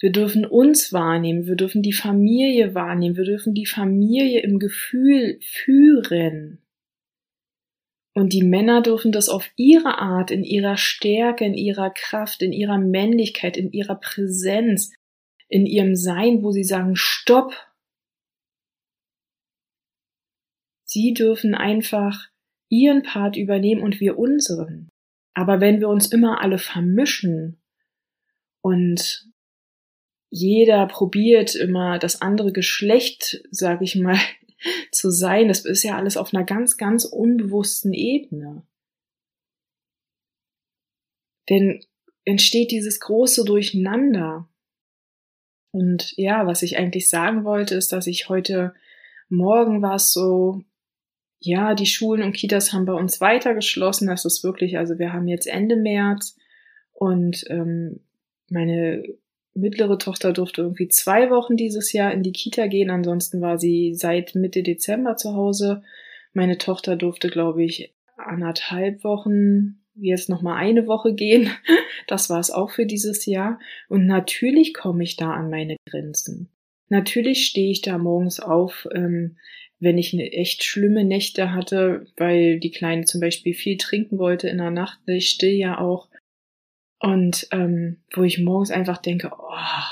wir 0.00 0.12
dürfen 0.12 0.44
uns 0.44 0.92
wahrnehmen, 0.92 1.46
wir 1.46 1.56
dürfen 1.56 1.82
die 1.82 1.92
Familie 1.92 2.74
wahrnehmen, 2.74 3.16
wir 3.16 3.24
dürfen 3.24 3.54
die 3.54 3.66
Familie 3.66 4.42
im 4.42 4.58
Gefühl 4.58 5.38
führen. 5.40 6.62
Und 8.18 8.32
die 8.32 8.42
Männer 8.42 8.82
dürfen 8.82 9.12
das 9.12 9.28
auf 9.28 9.48
ihre 9.54 9.98
Art, 9.98 10.32
in 10.32 10.42
ihrer 10.42 10.76
Stärke, 10.76 11.44
in 11.44 11.54
ihrer 11.54 11.90
Kraft, 11.90 12.42
in 12.42 12.52
ihrer 12.52 12.76
Männlichkeit, 12.76 13.56
in 13.56 13.70
ihrer 13.70 13.94
Präsenz, 13.94 14.92
in 15.48 15.66
ihrem 15.66 15.94
Sein, 15.94 16.42
wo 16.42 16.50
sie 16.50 16.64
sagen, 16.64 16.96
stopp. 16.96 17.54
Sie 20.82 21.14
dürfen 21.14 21.54
einfach 21.54 22.26
ihren 22.68 23.04
Part 23.04 23.36
übernehmen 23.36 23.82
und 23.82 24.00
wir 24.00 24.18
unseren. 24.18 24.88
Aber 25.34 25.60
wenn 25.60 25.78
wir 25.78 25.88
uns 25.88 26.10
immer 26.10 26.40
alle 26.40 26.58
vermischen 26.58 27.62
und 28.62 29.30
jeder 30.28 30.88
probiert 30.88 31.54
immer 31.54 32.00
das 32.00 32.20
andere 32.20 32.50
Geschlecht, 32.50 33.44
sag 33.52 33.80
ich 33.80 33.94
mal, 33.94 34.18
zu 34.92 35.10
sein. 35.10 35.48
Das 35.48 35.64
ist 35.64 35.82
ja 35.82 35.96
alles 35.96 36.16
auf 36.16 36.34
einer 36.34 36.44
ganz, 36.44 36.76
ganz 36.76 37.04
unbewussten 37.04 37.92
Ebene. 37.92 38.62
denn 41.48 41.80
entsteht 42.24 42.70
dieses 42.70 43.00
große 43.00 43.44
Durcheinander. 43.44 44.48
Und 45.70 46.12
ja, 46.16 46.46
was 46.46 46.62
ich 46.62 46.78
eigentlich 46.78 47.08
sagen 47.08 47.44
wollte, 47.44 47.74
ist, 47.74 47.92
dass 47.92 48.06
ich 48.06 48.28
heute 48.28 48.74
Morgen 49.28 49.82
war 49.82 49.96
es 49.96 50.12
so, 50.12 50.62
ja, 51.38 51.74
die 51.74 51.86
Schulen 51.86 52.22
und 52.22 52.32
Kitas 52.32 52.72
haben 52.72 52.86
bei 52.86 52.94
uns 52.94 53.20
weiter 53.20 53.54
geschlossen. 53.54 54.08
Das 54.08 54.24
ist 54.24 54.42
wirklich, 54.42 54.78
also 54.78 54.98
wir 54.98 55.12
haben 55.12 55.28
jetzt 55.28 55.46
Ende 55.46 55.76
März 55.76 56.36
und 56.92 57.44
ähm, 57.48 58.00
meine 58.50 59.04
mittlere 59.58 59.98
Tochter 59.98 60.32
durfte 60.32 60.62
irgendwie 60.62 60.88
zwei 60.88 61.30
Wochen 61.30 61.56
dieses 61.56 61.92
Jahr 61.92 62.12
in 62.12 62.22
die 62.22 62.32
Kita 62.32 62.66
gehen. 62.66 62.90
Ansonsten 62.90 63.40
war 63.40 63.58
sie 63.58 63.94
seit 63.94 64.34
Mitte 64.34 64.62
Dezember 64.62 65.16
zu 65.16 65.34
Hause. 65.34 65.82
Meine 66.32 66.58
Tochter 66.58 66.96
durfte, 66.96 67.28
glaube 67.28 67.64
ich, 67.64 67.94
anderthalb 68.16 69.04
Wochen, 69.04 69.80
jetzt 69.94 70.28
noch 70.28 70.42
mal 70.42 70.56
eine 70.56 70.86
Woche 70.86 71.14
gehen. 71.14 71.50
Das 72.06 72.30
war 72.30 72.40
es 72.40 72.50
auch 72.50 72.70
für 72.70 72.86
dieses 72.86 73.26
Jahr. 73.26 73.60
Und 73.90 74.06
natürlich 74.06 74.72
komme 74.72 75.02
ich 75.04 75.16
da 75.16 75.32
an 75.32 75.50
meine 75.50 75.76
Grenzen. 75.90 76.48
Natürlich 76.88 77.44
stehe 77.44 77.70
ich 77.70 77.82
da 77.82 77.98
morgens 77.98 78.40
auf, 78.40 78.88
ähm, 78.94 79.36
wenn 79.78 79.98
ich 79.98 80.14
eine 80.14 80.32
echt 80.32 80.64
schlimme 80.64 81.04
Nächte 81.04 81.52
hatte, 81.52 82.06
weil 82.16 82.60
die 82.60 82.70
Kleine 82.70 83.04
zum 83.04 83.20
Beispiel 83.20 83.52
viel 83.52 83.76
trinken 83.76 84.18
wollte 84.18 84.48
in 84.48 84.56
der 84.56 84.70
Nacht. 84.70 85.00
Ich 85.06 85.28
still 85.28 85.52
ja 85.52 85.78
auch. 85.78 86.07
Und 87.00 87.46
ähm, 87.52 87.98
wo 88.12 88.22
ich 88.22 88.40
morgens 88.40 88.70
einfach 88.70 88.98
denke, 88.98 89.30
oh, 89.38 89.84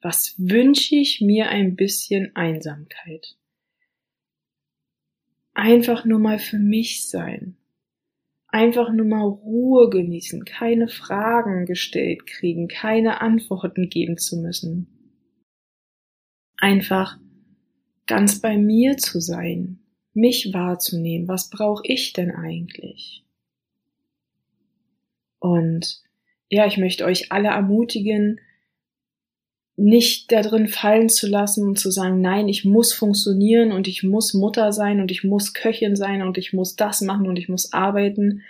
was 0.00 0.34
wünsche 0.38 0.96
ich 0.96 1.20
mir 1.20 1.48
ein 1.48 1.76
bisschen 1.76 2.34
Einsamkeit. 2.34 3.36
Einfach 5.52 6.04
nur 6.04 6.18
mal 6.18 6.38
für 6.38 6.58
mich 6.58 7.08
sein. 7.08 7.56
Einfach 8.48 8.90
nur 8.92 9.06
mal 9.06 9.26
Ruhe 9.26 9.90
genießen, 9.90 10.44
keine 10.44 10.88
Fragen 10.88 11.66
gestellt 11.66 12.26
kriegen, 12.26 12.66
keine 12.66 13.20
Antworten 13.20 13.88
geben 13.88 14.16
zu 14.16 14.38
müssen. 14.38 14.88
Einfach 16.56 17.18
ganz 18.06 18.40
bei 18.40 18.56
mir 18.56 18.96
zu 18.96 19.20
sein, 19.20 19.80
mich 20.14 20.52
wahrzunehmen, 20.52 21.28
was 21.28 21.48
brauche 21.48 21.82
ich 21.84 22.12
denn 22.12 22.32
eigentlich? 22.32 23.24
Und 25.38 26.02
ja, 26.50 26.66
ich 26.66 26.76
möchte 26.76 27.04
euch 27.04 27.32
alle 27.32 27.48
ermutigen, 27.48 28.40
nicht 29.76 30.30
darin 30.30 30.68
fallen 30.68 31.08
zu 31.08 31.26
lassen 31.26 31.66
und 31.66 31.78
zu 31.78 31.90
sagen, 31.90 32.20
nein, 32.20 32.48
ich 32.48 32.66
muss 32.66 32.92
funktionieren 32.92 33.72
und 33.72 33.88
ich 33.88 34.02
muss 34.02 34.34
Mutter 34.34 34.72
sein 34.72 35.00
und 35.00 35.10
ich 35.10 35.24
muss 35.24 35.54
Köchin 35.54 35.96
sein 35.96 36.20
und 36.20 36.36
ich 36.36 36.52
muss 36.52 36.76
das 36.76 37.00
machen 37.00 37.26
und 37.26 37.38
ich 37.38 37.48
muss 37.48 37.72
arbeiten 37.72 38.42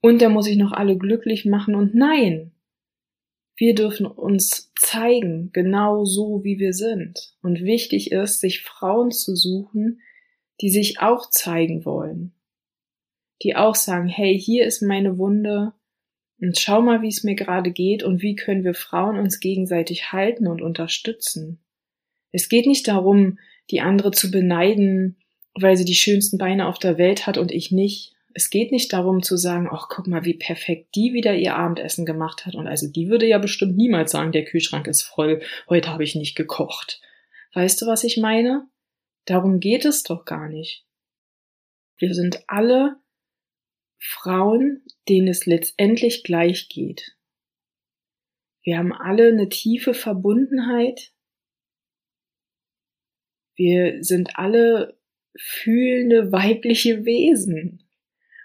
und 0.00 0.20
da 0.22 0.28
muss 0.28 0.48
ich 0.48 0.56
noch 0.56 0.72
alle 0.72 0.96
glücklich 0.96 1.44
machen 1.44 1.76
und 1.76 1.94
nein, 1.94 2.50
wir 3.56 3.74
dürfen 3.74 4.06
uns 4.06 4.72
zeigen, 4.78 5.50
genau 5.52 6.04
so 6.04 6.44
wie 6.44 6.58
wir 6.58 6.74
sind. 6.74 7.34
Und 7.42 7.62
wichtig 7.62 8.12
ist, 8.12 8.40
sich 8.40 8.60
Frauen 8.62 9.10
zu 9.10 9.34
suchen, 9.34 10.00
die 10.60 10.68
sich 10.68 11.00
auch 11.00 11.30
zeigen 11.30 11.84
wollen. 11.84 12.34
Die 13.42 13.56
auch 13.56 13.74
sagen, 13.74 14.08
hey, 14.08 14.38
hier 14.38 14.66
ist 14.66 14.82
meine 14.82 15.16
Wunde, 15.16 15.72
und 16.40 16.58
schau 16.58 16.82
mal, 16.82 17.02
wie 17.02 17.08
es 17.08 17.24
mir 17.24 17.34
gerade 17.34 17.70
geht 17.70 18.02
und 18.02 18.22
wie 18.22 18.34
können 18.34 18.64
wir 18.64 18.74
Frauen 18.74 19.18
uns 19.18 19.40
gegenseitig 19.40 20.12
halten 20.12 20.46
und 20.46 20.60
unterstützen. 20.60 21.60
Es 22.32 22.48
geht 22.48 22.66
nicht 22.66 22.86
darum, 22.88 23.38
die 23.70 23.80
andere 23.80 24.10
zu 24.10 24.30
beneiden, 24.30 25.16
weil 25.54 25.76
sie 25.76 25.84
die 25.84 25.94
schönsten 25.94 26.38
Beine 26.38 26.66
auf 26.66 26.78
der 26.78 26.98
Welt 26.98 27.26
hat 27.26 27.38
und 27.38 27.50
ich 27.50 27.72
nicht. 27.72 28.12
Es 28.34 28.50
geht 28.50 28.70
nicht 28.70 28.92
darum 28.92 29.22
zu 29.22 29.38
sagen, 29.38 29.68
ach, 29.70 29.88
guck 29.88 30.06
mal, 30.06 30.26
wie 30.26 30.34
perfekt 30.34 30.94
die 30.94 31.14
wieder 31.14 31.34
ihr 31.34 31.56
Abendessen 31.56 32.04
gemacht 32.04 32.44
hat. 32.44 32.54
Und 32.54 32.66
also 32.66 32.86
die 32.86 33.08
würde 33.08 33.26
ja 33.26 33.38
bestimmt 33.38 33.78
niemals 33.78 34.12
sagen, 34.12 34.32
der 34.32 34.44
Kühlschrank 34.44 34.86
ist 34.86 35.02
voll, 35.02 35.40
heute 35.70 35.90
habe 35.90 36.04
ich 36.04 36.14
nicht 36.14 36.34
gekocht. 36.34 37.00
Weißt 37.54 37.80
du, 37.80 37.86
was 37.86 38.04
ich 38.04 38.18
meine? 38.18 38.68
Darum 39.24 39.58
geht 39.58 39.86
es 39.86 40.02
doch 40.02 40.26
gar 40.26 40.50
nicht. 40.50 40.84
Wir 41.96 42.12
sind 42.12 42.44
alle 42.46 42.96
Frauen, 43.98 44.84
denen 45.08 45.28
es 45.28 45.46
letztendlich 45.46 46.22
gleich 46.22 46.68
geht. 46.68 47.16
Wir 48.62 48.78
haben 48.78 48.92
alle 48.92 49.28
eine 49.28 49.48
tiefe 49.48 49.94
Verbundenheit. 49.94 51.12
Wir 53.54 54.02
sind 54.02 54.38
alle 54.38 54.98
fühlende 55.38 56.32
weibliche 56.32 57.04
Wesen. 57.04 57.88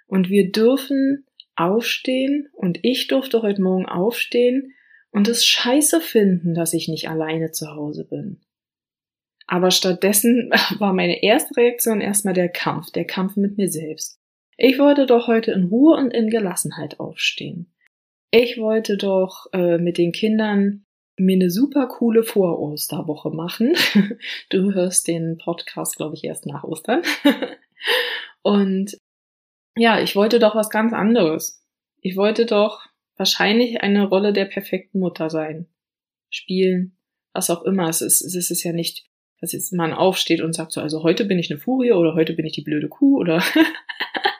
Und 0.07 0.29
wir 0.29 0.51
dürfen 0.51 1.25
aufstehen 1.55 2.49
und 2.53 2.79
ich 2.83 3.07
durfte 3.07 3.41
heute 3.41 3.61
Morgen 3.61 3.85
aufstehen 3.85 4.73
und 5.09 5.27
es 5.27 5.45
scheiße 5.45 6.01
finden, 6.01 6.53
dass 6.53 6.73
ich 6.73 6.87
nicht 6.87 7.09
alleine 7.09 7.51
zu 7.51 7.67
Hause 7.67 8.05
bin. 8.05 8.41
Aber 9.47 9.71
stattdessen 9.71 10.49
war 10.79 10.93
meine 10.93 11.23
erste 11.23 11.57
Reaktion 11.57 11.99
erstmal 11.99 12.33
der 12.33 12.49
Kampf, 12.49 12.91
der 12.91 13.05
Kampf 13.05 13.35
mit 13.35 13.57
mir 13.57 13.69
selbst. 13.69 14.20
Ich 14.57 14.79
wollte 14.79 15.05
doch 15.05 15.27
heute 15.27 15.51
in 15.51 15.65
Ruhe 15.65 15.97
und 15.97 16.13
in 16.13 16.29
Gelassenheit 16.29 16.99
aufstehen. 16.99 17.73
Ich 18.31 18.57
wollte 18.57 18.97
doch 18.97 19.47
äh, 19.53 19.77
mit 19.77 19.97
den 19.97 20.11
Kindern 20.11 20.85
mir 21.17 21.35
eine 21.35 21.49
super 21.49 21.87
coole 21.87 22.23
Vor-Osterwoche 22.23 23.29
machen. 23.29 23.75
Du 24.49 24.73
hörst 24.73 25.07
den 25.07 25.37
Podcast, 25.37 25.97
glaube 25.97 26.15
ich, 26.15 26.23
erst 26.23 26.45
nach 26.45 26.63
Ostern. 26.63 27.01
Und 28.41 28.97
ja, 29.77 30.01
ich 30.01 30.15
wollte 30.15 30.39
doch 30.39 30.55
was 30.55 30.69
ganz 30.69 30.93
anderes. 30.93 31.63
Ich 32.01 32.17
wollte 32.17 32.45
doch 32.45 32.81
wahrscheinlich 33.15 33.81
eine 33.81 34.07
Rolle 34.07 34.33
der 34.33 34.45
perfekten 34.45 34.99
Mutter 34.99 35.29
sein. 35.29 35.67
Spielen, 36.29 36.97
was 37.33 37.49
auch 37.49 37.63
immer. 37.63 37.87
Es 37.87 38.01
ist, 38.01 38.21
es 38.21 38.49
ist 38.49 38.63
ja 38.63 38.73
nicht, 38.73 39.05
dass 39.39 39.51
jetzt 39.51 39.73
man 39.73 39.93
aufsteht 39.93 40.41
und 40.41 40.53
sagt 40.53 40.71
so, 40.71 40.81
also 40.81 41.03
heute 41.03 41.25
bin 41.25 41.39
ich 41.39 41.51
eine 41.51 41.59
Furie 41.59 41.91
oder 41.91 42.15
heute 42.15 42.33
bin 42.33 42.45
ich 42.45 42.53
die 42.53 42.63
blöde 42.63 42.89
Kuh 42.89 43.19
oder 43.19 43.43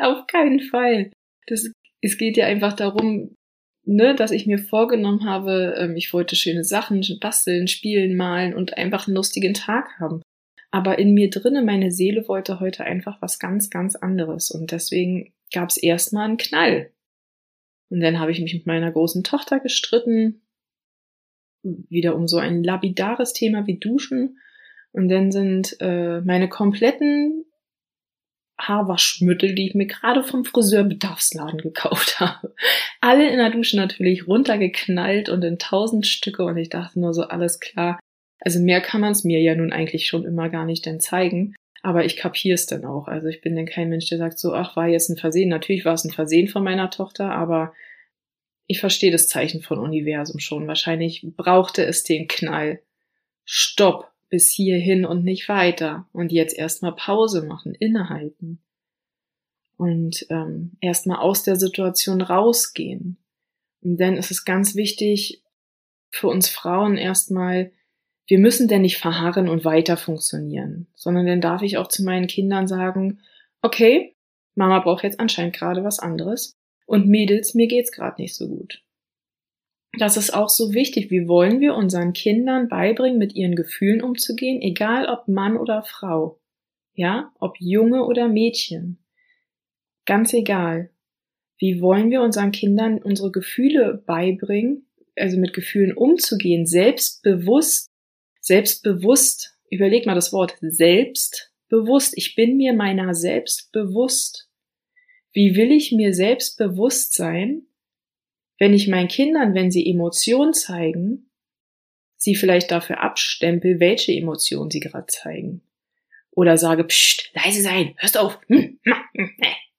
auf 0.00 0.26
keinen 0.26 0.60
Fall. 0.60 1.10
Das, 1.46 1.70
es 2.00 2.18
geht 2.18 2.36
ja 2.36 2.46
einfach 2.46 2.74
darum, 2.74 3.36
ne, 3.84 4.14
dass 4.14 4.30
ich 4.30 4.46
mir 4.46 4.58
vorgenommen 4.58 5.24
habe, 5.24 5.74
ähm, 5.78 5.96
ich 5.96 6.12
wollte 6.12 6.36
schöne 6.36 6.64
Sachen 6.64 7.04
basteln, 7.20 7.68
spielen, 7.68 8.16
malen 8.16 8.54
und 8.54 8.76
einfach 8.76 9.06
einen 9.06 9.16
lustigen 9.16 9.54
Tag 9.54 9.88
haben. 9.98 10.22
Aber 10.70 10.98
in 10.98 11.14
mir 11.14 11.30
drinne, 11.30 11.62
meine 11.62 11.92
Seele 11.92 12.26
wollte 12.26 12.58
heute 12.58 12.84
einfach 12.84 13.22
was 13.22 13.38
ganz, 13.38 13.70
ganz 13.70 13.94
anderes. 13.94 14.50
Und 14.50 14.72
deswegen 14.72 15.32
gab 15.52 15.68
es 15.68 15.76
erstmal 15.76 16.24
einen 16.24 16.36
Knall. 16.36 16.90
Und 17.90 18.00
dann 18.00 18.18
habe 18.18 18.32
ich 18.32 18.40
mich 18.40 18.54
mit 18.54 18.66
meiner 18.66 18.90
großen 18.90 19.22
Tochter 19.22 19.60
gestritten. 19.60 20.42
Wieder 21.62 22.16
um 22.16 22.26
so 22.26 22.38
ein 22.38 22.64
labidares 22.64 23.32
Thema 23.32 23.68
wie 23.68 23.78
Duschen. 23.78 24.38
Und 24.90 25.08
dann 25.08 25.30
sind 25.30 25.76
äh, 25.80 26.20
meine 26.22 26.48
kompletten 26.48 27.44
Haarwaschmittel, 28.58 29.54
die 29.54 29.68
ich 29.68 29.74
mir 29.74 29.86
gerade 29.86 30.22
vom 30.22 30.44
Friseurbedarfsladen 30.44 31.60
gekauft 31.60 32.20
habe. 32.20 32.54
Alle 33.00 33.28
in 33.28 33.38
der 33.38 33.50
Dusche 33.50 33.76
natürlich 33.76 34.26
runtergeknallt 34.26 35.28
und 35.28 35.42
in 35.44 35.58
tausend 35.58 36.06
Stücke 36.06 36.44
und 36.44 36.56
ich 36.56 36.68
dachte 36.68 37.00
nur 37.00 37.12
so, 37.14 37.22
alles 37.22 37.60
klar. 37.60 37.98
Also 38.40 38.60
mehr 38.60 38.80
kann 38.80 39.00
man 39.00 39.12
es 39.12 39.24
mir 39.24 39.40
ja 39.40 39.54
nun 39.54 39.72
eigentlich 39.72 40.06
schon 40.06 40.24
immer 40.24 40.48
gar 40.48 40.66
nicht 40.66 40.86
denn 40.86 41.00
zeigen. 41.00 41.54
Aber 41.82 42.04
ich 42.04 42.16
kapiere 42.16 42.54
es 42.54 42.66
dann 42.66 42.84
auch. 42.84 43.08
Also 43.08 43.28
ich 43.28 43.42
bin 43.42 43.56
dann 43.56 43.66
kein 43.66 43.90
Mensch, 43.90 44.08
der 44.08 44.18
sagt 44.18 44.38
so, 44.38 44.54
ach, 44.54 44.76
war 44.76 44.88
jetzt 44.88 45.10
ein 45.10 45.18
Versehen. 45.18 45.50
Natürlich 45.50 45.84
war 45.84 45.94
es 45.94 46.04
ein 46.04 46.12
Versehen 46.12 46.48
von 46.48 46.64
meiner 46.64 46.90
Tochter, 46.90 47.30
aber 47.30 47.74
ich 48.66 48.80
verstehe 48.80 49.10
das 49.10 49.28
Zeichen 49.28 49.60
von 49.60 49.78
Universum 49.78 50.40
schon. 50.40 50.66
Wahrscheinlich 50.66 51.26
brauchte 51.36 51.84
es 51.84 52.02
den 52.02 52.26
Knall. 52.28 52.80
Stopp 53.44 54.13
bis 54.34 54.50
hierhin 54.50 55.04
und 55.04 55.22
nicht 55.22 55.48
weiter. 55.48 56.08
Und 56.12 56.32
jetzt 56.32 56.58
erstmal 56.58 56.96
Pause 56.96 57.46
machen, 57.46 57.72
innehalten. 57.72 58.58
Und 59.76 60.26
ähm, 60.28 60.72
erstmal 60.80 61.18
aus 61.18 61.44
der 61.44 61.54
Situation 61.54 62.20
rausgehen. 62.20 63.16
Und 63.80 64.00
dann 64.00 64.16
ist 64.16 64.32
es 64.32 64.44
ganz 64.44 64.74
wichtig 64.74 65.44
für 66.10 66.26
uns 66.26 66.48
Frauen 66.48 66.96
erstmal, 66.96 67.70
wir 68.26 68.40
müssen 68.40 68.66
denn 68.66 68.82
nicht 68.82 68.98
verharren 68.98 69.48
und 69.48 69.64
weiter 69.64 69.96
funktionieren, 69.96 70.88
sondern 70.96 71.26
dann 71.26 71.40
darf 71.40 71.62
ich 71.62 71.78
auch 71.78 71.86
zu 71.86 72.02
meinen 72.02 72.26
Kindern 72.26 72.66
sagen, 72.66 73.20
okay, 73.62 74.16
Mama 74.56 74.80
braucht 74.80 75.04
jetzt 75.04 75.20
anscheinend 75.20 75.54
gerade 75.54 75.84
was 75.84 76.00
anderes 76.00 76.56
und 76.86 77.06
Mädels, 77.06 77.54
mir 77.54 77.68
geht's 77.68 77.92
gerade 77.92 78.20
nicht 78.20 78.34
so 78.34 78.48
gut 78.48 78.82
das 79.98 80.16
ist 80.16 80.34
auch 80.34 80.48
so 80.48 80.72
wichtig. 80.72 81.10
Wie 81.10 81.28
wollen 81.28 81.60
wir 81.60 81.74
unseren 81.74 82.12
Kindern 82.12 82.68
beibringen, 82.68 83.18
mit 83.18 83.34
ihren 83.34 83.54
Gefühlen 83.54 84.02
umzugehen, 84.02 84.60
egal 84.62 85.06
ob 85.06 85.28
Mann 85.28 85.56
oder 85.56 85.82
Frau? 85.82 86.40
Ja, 86.94 87.32
ob 87.40 87.56
Junge 87.58 88.04
oder 88.04 88.28
Mädchen. 88.28 88.98
Ganz 90.06 90.32
egal. 90.32 90.90
Wie 91.58 91.80
wollen 91.80 92.10
wir 92.10 92.22
unseren 92.22 92.52
Kindern 92.52 92.98
unsere 92.98 93.30
Gefühle 93.30 94.02
beibringen, 94.06 94.86
also 95.16 95.38
mit 95.38 95.54
Gefühlen 95.54 95.96
umzugehen, 95.96 96.66
selbstbewusst, 96.66 97.90
selbstbewusst, 98.40 99.56
überleg 99.70 100.06
mal 100.06 100.14
das 100.14 100.32
Wort 100.32 100.56
selbstbewusst. 100.60 102.16
Ich 102.16 102.34
bin 102.34 102.56
mir 102.56 102.72
meiner 102.74 103.14
selbst 103.14 103.72
bewusst. 103.72 104.48
Wie 105.32 105.56
will 105.56 105.72
ich 105.72 105.92
mir 105.92 106.14
selbst 106.14 106.58
bewusst 106.58 107.14
sein, 107.14 107.66
wenn 108.58 108.72
ich 108.72 108.88
meinen 108.88 109.08
Kindern, 109.08 109.54
wenn 109.54 109.70
sie 109.70 109.88
Emotionen 109.88 110.54
zeigen, 110.54 111.30
sie 112.16 112.34
vielleicht 112.34 112.70
dafür 112.70 113.00
abstempel, 113.00 113.80
welche 113.80 114.12
Emotionen 114.12 114.70
sie 114.70 114.80
gerade 114.80 115.06
zeigen. 115.06 115.62
Oder 116.30 116.56
sage, 116.56 116.84
pst, 116.84 117.30
leise 117.34 117.62
sein, 117.62 117.94
hörst 117.98 118.18
auf, 118.18 118.40
hm, 118.48 118.80
hm, 118.82 118.94
hm, 119.14 119.30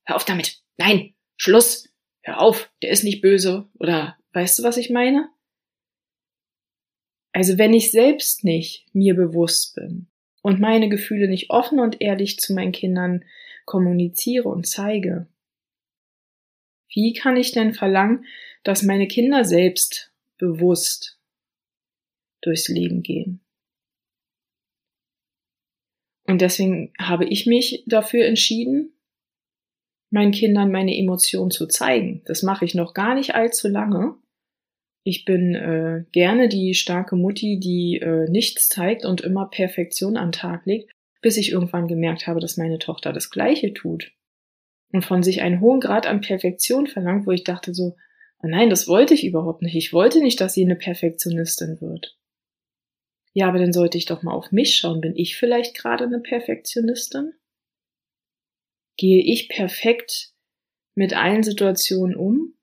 hör 0.06 0.16
auf 0.16 0.26
damit, 0.26 0.62
nein, 0.78 1.14
Schluss, 1.38 1.90
hör 2.22 2.42
auf, 2.42 2.72
der 2.82 2.92
ist 2.92 3.04
nicht 3.04 3.22
böse. 3.22 3.68
Oder 3.80 4.18
weißt 4.34 4.60
du, 4.60 4.64
was 4.64 4.78
ich 4.78 4.90
meine? 4.90 5.30
Also 7.34 7.58
wenn 7.58 7.74
ich 7.74 7.92
selbst 7.92 8.46
nicht 8.46 8.86
mir 8.94 9.14
bewusst 9.14 9.76
bin 9.76 10.08
und 10.42 10.62
meine 10.62 10.88
Gefühle 10.88 11.28
nicht 11.28 11.50
offen 11.50 11.80
und 11.80 12.02
ehrlich 12.02 12.40
zu 12.40 12.54
meinen 12.54 12.72
Kindern 12.72 13.26
kommuniziere 13.66 14.48
und 14.48 14.66
zeige, 14.66 15.28
wie 16.88 17.12
kann 17.14 17.36
ich 17.36 17.52
denn 17.52 17.74
verlangen, 17.74 18.26
dass 18.66 18.84
meine 18.84 19.08
Kinder 19.08 19.46
selbst 19.46 20.12
bewusst 20.38 21.18
durchs 22.42 22.68
Leben 22.68 23.02
gehen? 23.02 23.40
Und 26.28 26.42
deswegen 26.42 26.92
habe 27.00 27.26
ich 27.26 27.46
mich 27.46 27.84
dafür 27.86 28.26
entschieden, 28.26 28.92
meinen 30.10 30.32
Kindern 30.32 30.72
meine 30.72 30.98
Emotionen 30.98 31.52
zu 31.52 31.68
zeigen. 31.68 32.22
Das 32.26 32.42
mache 32.42 32.66
ich 32.66 32.74
noch 32.74 32.94
gar 32.94 33.16
nicht 33.16 33.36
allzu 33.36 33.68
lange. 33.68 34.16
Ich 35.04 35.24
bin 35.26 35.54
äh, 35.54 36.04
gerne 36.12 36.50
die 36.50 36.74
starke 36.74 37.16
Mutti, 37.16 37.60
die 37.60 38.00
äh, 38.02 38.28
nichts 38.30 38.70
zeigt 38.70 39.06
und 39.06 39.22
immer 39.22 39.48
Perfektion 39.50 40.18
am 40.18 40.32
Tag 40.32 40.66
legt, 40.66 40.92
bis 41.22 41.38
ich 41.38 41.52
irgendwann 41.52 41.88
gemerkt 41.88 42.26
habe, 42.26 42.40
dass 42.40 42.58
meine 42.58 42.80
Tochter 42.80 43.14
das 43.14 43.30
Gleiche 43.30 43.74
tut 43.74 44.12
und 44.92 45.06
von 45.06 45.22
sich 45.22 45.42
einen 45.42 45.62
hohen 45.62 45.80
Grad 45.80 46.08
an 46.08 46.22
Perfektion 46.22 46.88
verlangt, 46.88 47.28
wo 47.28 47.32
ich 47.32 47.44
dachte 47.44 47.76
so, 47.76 47.96
nein, 48.42 48.70
das 48.70 48.88
wollte 48.88 49.14
ich 49.14 49.26
überhaupt 49.26 49.62
nicht. 49.62 49.76
Ich 49.76 49.94
wollte 49.94 50.22
nicht, 50.22 50.40
dass 50.42 50.54
sie 50.54 50.64
eine 50.64 50.76
Perfektionistin 50.76 51.82
wird. 51.82 52.18
Ja, 53.34 53.50
aber 53.50 53.60
dann 53.60 53.74
sollte 53.74 53.98
ich 53.98 54.06
doch 54.06 54.24
mal 54.24 54.34
auf 54.34 54.52
mich 54.52 54.76
schauen. 54.76 55.02
Bin 55.02 55.16
ich 55.16 55.36
vielleicht 55.38 55.76
gerade 55.76 56.06
eine 56.06 56.20
Perfektionistin? 56.20 57.34
Gehe 58.98 59.24
ich 59.24 59.50
perfekt 59.50 60.32
mit 60.96 61.14
allen 61.14 61.44
Situationen 61.44 62.16
um? 62.16 62.56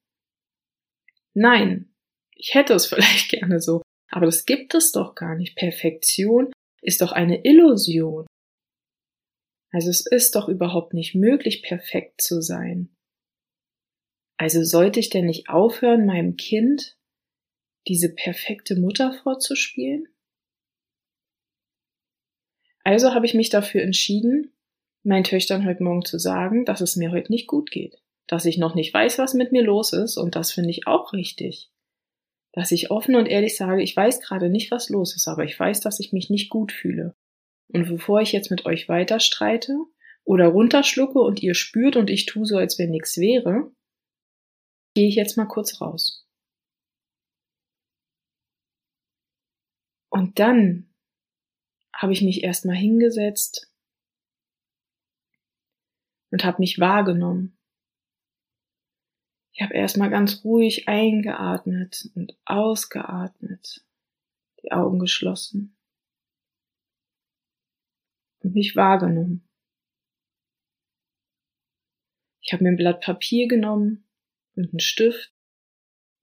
Nein, 1.35 1.95
ich 2.35 2.55
hätte 2.55 2.73
es 2.75 2.87
vielleicht 2.89 3.31
gerne 3.31 3.61
so, 3.61 3.83
aber 4.09 4.27
das 4.27 4.47
gibt 4.47 4.75
es 4.75 4.93
doch 4.93 5.15
gar 5.15 5.37
nicht. 5.37 5.57
Perfektion 5.57 6.51
ist 6.81 7.03
doch 7.03 7.13
eine 7.13 7.45
Illusion. 7.45 8.27
Also 9.73 9.89
es 9.89 10.07
ist 10.07 10.35
doch 10.35 10.49
überhaupt 10.49 10.93
nicht 10.93 11.15
möglich, 11.15 11.63
perfekt 11.63 12.21
zu 12.21 12.43
sein. 12.43 12.95
Also 14.37 14.65
sollte 14.65 15.01
ich 15.01 15.11
denn 15.11 15.27
nicht 15.27 15.49
aufhören, 15.49 16.07
meinem 16.07 16.37
Kind 16.37 16.97
diese 17.87 18.13
perfekte 18.13 18.79
Mutter 18.79 19.13
vorzuspielen? 19.13 20.09
Also 22.85 23.15
habe 23.15 23.27
ich 23.27 23.35
mich 23.35 23.51
dafür 23.51 23.83
entschieden, 23.83 24.53
meinen 25.05 25.25
Töchtern 25.25 25.65
heute 25.65 25.83
Morgen 25.83 26.05
zu 26.05 26.19
sagen, 26.19 26.65
dass 26.65 26.81
es 26.81 26.97
mir 26.97 27.11
heute 27.11 27.31
nicht 27.31 27.47
gut 27.47 27.71
geht, 27.71 28.03
dass 28.27 28.45
ich 28.45 28.59
noch 28.59 28.75
nicht 28.75 28.93
weiß, 28.93 29.19
was 29.19 29.35
mit 29.35 29.53
mir 29.53 29.63
los 29.63 29.93
ist, 29.93 30.17
und 30.17 30.37
das 30.37 30.53
finde 30.53 30.71
ich 30.71 30.87
auch 30.87 31.13
richtig. 31.13 31.71
Dass 32.53 32.71
ich 32.73 32.91
offen 32.91 33.15
und 33.15 33.27
ehrlich 33.27 33.57
sage, 33.57 33.83
ich 33.83 33.97
weiß 33.97 34.21
gerade 34.21 34.51
nicht, 34.51 34.71
was 34.71 34.89
los 34.89 35.17
ist, 35.17 35.29
aber 35.29 35.45
ich 35.45 35.59
weiß, 35.59 35.81
dass 35.81 36.01
ich 36.01 36.13
mich 36.13 36.29
nicht 36.29 36.51
gut 36.51 36.73
fühle. 36.73 37.15
Und 37.69 37.89
bevor 37.89 38.21
ich 38.21 38.33
jetzt 38.33 38.51
mit 38.51 38.67
euch 38.67 38.89
weiter 38.89 39.21
streite 39.21 39.77
oder 40.25 40.49
runterschlucke 40.49 41.19
und 41.19 41.43
ihr 41.43 41.55
spürt 41.55 41.97
und 41.97 42.11
ich 42.11 42.27
tue 42.27 42.45
so, 42.45 42.57
als 42.57 42.79
wenn 42.79 42.91
nichts 42.91 43.17
wäre, 43.17 43.73
gehe 44.95 45.09
ich 45.09 45.15
jetzt 45.15 45.37
mal 45.37 45.47
kurz 45.47 45.81
raus. 45.81 46.27
Und 50.11 50.39
dann 50.39 50.93
habe 51.95 52.13
ich 52.13 52.23
mich 52.23 52.43
erstmal 52.43 52.77
hingesetzt 52.77 53.73
und 56.31 56.45
habe 56.45 56.59
mich 56.61 56.79
wahrgenommen. 56.79 57.57
Ich 59.55 59.63
habe 59.63 59.75
erstmal 59.75 60.11
ganz 60.11 60.45
ruhig 60.45 60.89
eingeatmet 60.89 62.11
und 62.15 62.37
ausgeatmet, 62.45 63.85
die 64.63 64.73
Augen 64.73 64.99
geschlossen 64.99 65.77
und 68.41 68.55
mich 68.55 68.77
wahrgenommen. 68.77 69.49
Ich 72.41 72.53
habe 72.53 72.65
mir 72.65 72.71
ein 72.71 72.77
Blatt 72.77 73.01
Papier 73.01 73.47
genommen 73.47 74.05
und 74.57 74.71
einen 74.71 74.81
Stift 74.81 75.31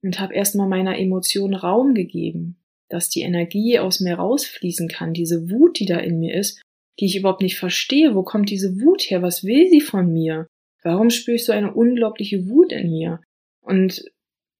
und 0.02 0.20
habe 0.20 0.34
erstmal 0.34 0.68
meiner 0.68 0.98
Emotion 0.98 1.54
Raum 1.54 1.94
gegeben, 1.94 2.56
dass 2.88 3.08
die 3.08 3.22
Energie 3.22 3.78
aus 3.78 4.00
mir 4.00 4.16
rausfließen 4.16 4.88
kann, 4.88 5.12
diese 5.12 5.50
Wut, 5.50 5.78
die 5.78 5.86
da 5.86 5.98
in 5.98 6.18
mir 6.18 6.34
ist, 6.34 6.60
die 6.98 7.06
ich 7.06 7.16
überhaupt 7.16 7.42
nicht 7.42 7.58
verstehe. 7.58 8.14
Wo 8.14 8.22
kommt 8.22 8.50
diese 8.50 8.80
Wut 8.80 9.02
her? 9.10 9.22
Was 9.22 9.44
will 9.44 9.68
sie 9.68 9.80
von 9.80 10.12
mir? 10.12 10.46
Warum 10.82 11.10
spüre 11.10 11.36
ich 11.36 11.44
so 11.44 11.52
eine 11.52 11.72
unglaubliche 11.72 12.48
Wut 12.48 12.72
in 12.72 12.90
mir? 12.90 13.20
Und 13.60 14.04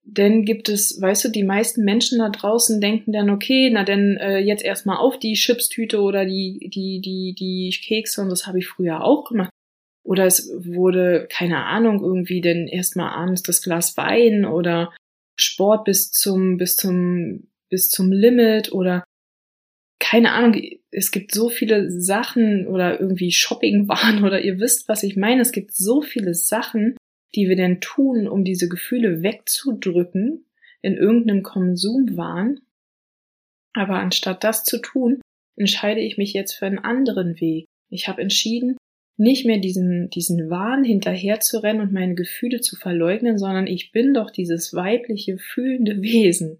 denn 0.02 0.44
gibt 0.44 0.68
es, 0.68 1.00
weißt 1.00 1.26
du, 1.26 1.28
die 1.28 1.44
meisten 1.44 1.84
Menschen 1.84 2.18
da 2.18 2.30
draußen 2.30 2.80
denken 2.80 3.12
dann, 3.12 3.30
okay, 3.30 3.70
na 3.70 3.84
denn 3.84 4.16
äh, 4.16 4.38
jetzt 4.38 4.64
erstmal 4.64 4.96
auf 4.96 5.18
die 5.18 5.34
Chipstüte 5.34 6.00
oder 6.00 6.24
die, 6.24 6.70
die, 6.72 7.00
die, 7.00 7.34
die 7.38 7.70
Kekse 7.82 8.22
und 8.22 8.30
das 8.30 8.46
habe 8.46 8.58
ich 8.58 8.66
früher 8.66 9.04
auch 9.04 9.28
gemacht. 9.28 9.50
Oder 10.02 10.26
es 10.26 10.50
wurde, 10.56 11.28
keine 11.30 11.64
Ahnung, 11.64 12.02
irgendwie 12.02 12.40
denn 12.40 12.66
erstmal 12.66 13.10
abends 13.10 13.42
das 13.42 13.62
Glas 13.62 13.96
Wein 13.96 14.44
oder 14.44 14.92
Sport 15.36 15.84
bis 15.84 16.10
zum, 16.10 16.56
bis 16.56 16.76
zum, 16.76 17.48
bis 17.68 17.88
zum 17.88 18.10
Limit 18.10 18.72
oder 18.72 19.04
keine 20.00 20.32
Ahnung, 20.32 20.60
es 20.90 21.12
gibt 21.12 21.32
so 21.32 21.48
viele 21.48 21.90
Sachen 21.90 22.66
oder 22.66 23.00
irgendwie 23.00 23.30
Shoppingwaren 23.30 24.24
oder 24.24 24.42
ihr 24.42 24.58
wisst, 24.58 24.88
was 24.88 25.02
ich 25.02 25.16
meine. 25.16 25.42
Es 25.42 25.52
gibt 25.52 25.72
so 25.72 26.02
viele 26.02 26.34
Sachen, 26.34 26.96
die 27.34 27.48
wir 27.48 27.56
denn 27.56 27.80
tun, 27.80 28.26
um 28.26 28.44
diese 28.44 28.68
Gefühle 28.68 29.22
wegzudrücken 29.22 30.46
in 30.82 30.96
irgendeinem 30.96 31.42
Konsumwahn. 31.42 32.60
Aber 33.72 33.96
anstatt 33.96 34.42
das 34.42 34.64
zu 34.64 34.80
tun, 34.80 35.20
entscheide 35.56 36.00
ich 36.00 36.16
mich 36.16 36.32
jetzt 36.32 36.54
für 36.54 36.66
einen 36.66 36.78
anderen 36.78 37.40
Weg. 37.40 37.66
Ich 37.88 38.08
habe 38.08 38.22
entschieden, 38.22 38.76
nicht 39.20 39.44
mehr 39.44 39.58
diesen, 39.58 40.08
diesen 40.08 40.48
Wahn 40.48 40.82
hinterher 40.82 41.40
zu 41.40 41.62
rennen 41.62 41.82
und 41.82 41.92
meine 41.92 42.14
Gefühle 42.14 42.62
zu 42.62 42.74
verleugnen, 42.74 43.36
sondern 43.36 43.66
ich 43.66 43.92
bin 43.92 44.14
doch 44.14 44.30
dieses 44.30 44.72
weibliche, 44.72 45.36
fühlende 45.36 46.00
Wesen. 46.00 46.58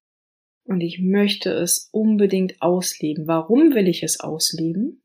Und 0.65 0.83
ich 0.83 1.01
möchte 1.01 1.51
es 1.51 1.89
unbedingt 1.91 2.61
ausleben. 2.61 3.27
Warum 3.27 3.75
will 3.75 3.89
ich 3.89 4.03
es 4.03 4.21
ausleben? 4.21 5.03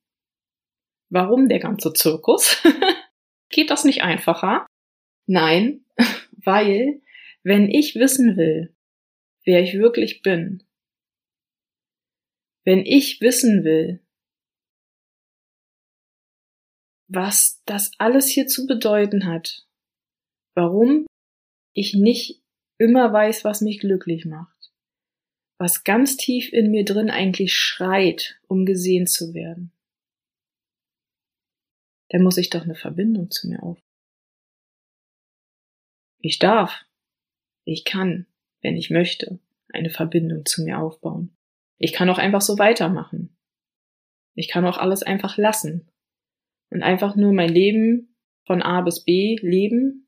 Warum 1.10 1.48
der 1.48 1.60
ganze 1.60 1.94
Zirkus? 1.94 2.62
Geht 3.50 3.70
das 3.70 3.86
nicht 3.86 4.04
einfacher? 4.04 4.66
Nein, 5.26 5.86
weil 6.44 7.02
wenn 7.42 7.70
ich 7.70 7.96
wissen 7.96 8.36
will, 8.36 8.76
wer 9.46 9.64
ich 9.64 9.76
wirklich 9.76 10.22
bin, 10.22 10.62
wenn 12.66 12.80
ich 12.80 13.22
wissen 13.22 13.64
will, 13.64 14.05
was 17.08 17.62
das 17.66 17.92
alles 17.98 18.28
hier 18.28 18.48
zu 18.48 18.66
bedeuten 18.66 19.26
hat, 19.26 19.68
warum 20.56 21.06
ich 21.74 21.94
nicht 21.94 22.42
immer 22.78 23.12
weiß, 23.12 23.44
was 23.44 23.62
mich 23.62 23.80
glücklich 23.80 24.26
macht, 24.26 24.72
was 25.58 25.84
ganz 25.84 26.18
tief 26.18 26.52
in 26.52 26.72
mir 26.72 26.86
drin 26.86 27.10
eigentlich 27.10 27.54
schreit, 27.54 28.40
um 28.48 28.66
gesehen 28.66 29.08
zu 29.08 29.34
werden, 29.34 29.72
dann 32.10 32.24
muss 32.24 32.38
ich 32.38 32.50
doch 32.50 32.64
eine 32.64 32.76
Verbindung 32.76 33.32
zu 33.32 33.48
mir 33.48 33.62
aufbauen. 33.62 33.82
Ich 36.20 36.40
darf, 36.40 36.86
ich 37.66 37.86
kann, 37.86 38.26
wenn 38.62 38.76
ich 38.76 38.90
möchte, 38.90 39.40
eine 39.72 39.90
Verbindung 39.90 40.46
zu 40.46 40.64
mir 40.64 40.80
aufbauen. 40.80 41.36
Ich 41.78 41.94
kann 41.94 42.10
auch 42.10 42.18
einfach 42.18 42.42
so 42.42 42.58
weitermachen. 42.58 43.36
Ich 44.34 44.48
kann 44.48 44.66
auch 44.66 44.78
alles 44.78 45.04
einfach 45.04 45.38
lassen 45.38 45.90
und 46.70 46.84
einfach 46.84 47.16
nur 47.16 47.34
mein 47.34 47.50
Leben 47.50 48.16
von 48.46 48.62
A 48.62 48.82
bis 48.82 49.04
B 49.04 49.38
leben 49.42 50.08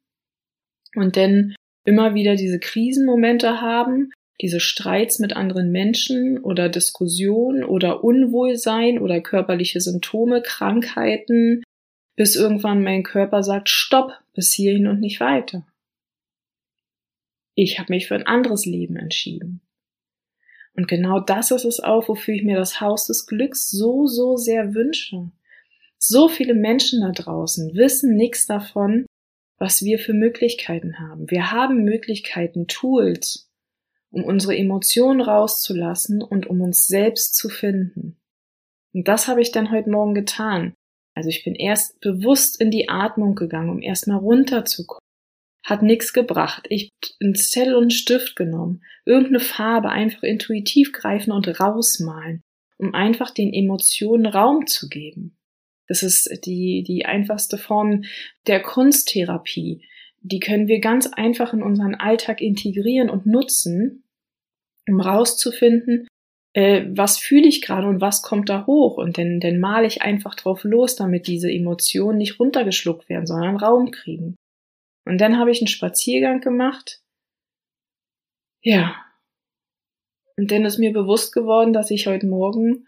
und 0.95 1.17
dann 1.17 1.55
immer 1.85 2.13
wieder 2.13 2.35
diese 2.35 2.59
Krisenmomente 2.59 3.61
haben, 3.61 4.11
diese 4.41 4.59
Streits 4.59 5.19
mit 5.19 5.35
anderen 5.35 5.71
Menschen 5.71 6.39
oder 6.39 6.69
Diskussionen 6.69 7.63
oder 7.63 8.03
Unwohlsein 8.03 8.99
oder 8.99 9.21
körperliche 9.21 9.81
Symptome, 9.81 10.41
Krankheiten, 10.41 11.63
bis 12.15 12.35
irgendwann 12.35 12.83
mein 12.83 13.03
Körper 13.03 13.41
sagt, 13.43 13.69
stopp, 13.69 14.11
bis 14.33 14.53
hierhin 14.53 14.87
und 14.87 14.99
nicht 14.99 15.19
weiter. 15.19 15.65
Ich 17.55 17.79
habe 17.79 17.93
mich 17.93 18.07
für 18.07 18.15
ein 18.15 18.27
anderes 18.27 18.65
Leben 18.65 18.97
entschieden. 18.97 19.61
Und 20.75 20.87
genau 20.87 21.19
das 21.19 21.49
ist 21.49 21.65
es 21.65 21.79
auch, 21.79 22.07
wofür 22.07 22.35
ich 22.35 22.43
mir 22.43 22.55
das 22.55 22.79
Haus 22.79 23.07
des 23.07 23.25
Glücks 23.25 23.71
so, 23.71 24.05
so 24.05 24.37
sehr 24.37 24.75
wünsche. 24.75 25.31
So 25.99 26.29
viele 26.29 26.53
Menschen 26.53 27.01
da 27.01 27.11
draußen 27.11 27.75
wissen 27.75 28.15
nichts 28.15 28.45
davon, 28.45 29.05
was 29.57 29.81
wir 29.81 29.97
für 29.99 30.13
Möglichkeiten 30.13 30.99
haben. 30.99 31.29
Wir 31.29 31.51
haben 31.51 31.83
Möglichkeiten, 31.83 32.67
Tools, 32.67 33.49
um 34.11 34.23
unsere 34.23 34.55
Emotionen 34.55 35.21
rauszulassen 35.21 36.21
und 36.21 36.47
um 36.47 36.61
uns 36.61 36.87
selbst 36.87 37.35
zu 37.35 37.49
finden. 37.49 38.19
Und 38.93 39.07
das 39.07 39.27
habe 39.27 39.41
ich 39.41 39.51
dann 39.51 39.71
heute 39.71 39.89
Morgen 39.89 40.13
getan. 40.13 40.73
Also 41.15 41.29
ich 41.29 41.43
bin 41.43 41.55
erst 41.55 41.99
bewusst 41.99 42.61
in 42.61 42.69
die 42.69 42.89
Atmung 42.89 43.33
gegangen, 43.33 43.69
um 43.69 43.81
erstmal 43.81 44.19
runterzukommen. 44.19 45.01
Hat 45.63 45.81
nichts 45.81 46.13
gebracht. 46.13 46.65
Ich 46.69 46.91
einen 47.19 47.35
Zettel 47.35 47.75
und 47.75 47.83
einen 47.83 47.91
Stift 47.91 48.35
genommen, 48.35 48.83
irgendeine 49.05 49.39
Farbe 49.39 49.89
einfach 49.89 50.23
intuitiv 50.23 50.93
greifen 50.93 51.31
und 51.31 51.59
rausmalen, 51.59 52.41
um 52.77 52.93
einfach 52.93 53.31
den 53.31 53.51
Emotionen 53.51 54.27
Raum 54.27 54.67
zu 54.67 54.87
geben. 54.87 55.36
Das 55.87 56.03
ist 56.03 56.45
die, 56.45 56.83
die 56.83 57.05
einfachste 57.05 57.57
Form 57.57 58.03
der 58.45 58.61
Kunsttherapie. 58.61 59.81
Die 60.21 60.39
können 60.39 60.67
wir 60.67 60.79
ganz 60.79 61.07
einfach 61.07 61.53
in 61.53 61.63
unseren 61.63 61.95
Alltag 61.95 62.41
integrieren 62.41 63.09
und 63.09 63.25
nutzen, 63.25 64.03
um 64.87 64.99
rauszufinden, 64.99 66.07
äh, 66.53 66.85
was 66.89 67.17
fühle 67.17 67.47
ich 67.47 67.61
gerade 67.61 67.87
und 67.87 68.01
was 68.01 68.21
kommt 68.21 68.49
da 68.49 68.65
hoch. 68.65 68.97
Und 68.97 69.17
dann, 69.17 69.39
dann 69.39 69.59
male 69.59 69.87
ich 69.87 70.01
einfach 70.01 70.35
drauf 70.35 70.63
los, 70.63 70.95
damit 70.95 71.27
diese 71.27 71.51
Emotionen 71.51 72.17
nicht 72.17 72.39
runtergeschluckt 72.39 73.09
werden, 73.09 73.27
sondern 73.27 73.57
Raum 73.57 73.91
kriegen. 73.91 74.35
Und 75.05 75.19
dann 75.19 75.37
habe 75.37 75.51
ich 75.51 75.61
einen 75.61 75.67
Spaziergang 75.67 76.41
gemacht. 76.41 77.01
Ja. 78.61 78.95
Und 80.35 80.51
dann 80.51 80.65
ist 80.65 80.79
mir 80.79 80.91
bewusst 80.91 81.33
geworden, 81.33 81.73
dass 81.73 81.91
ich 81.91 82.07
heute 82.07 82.27
Morgen 82.27 82.87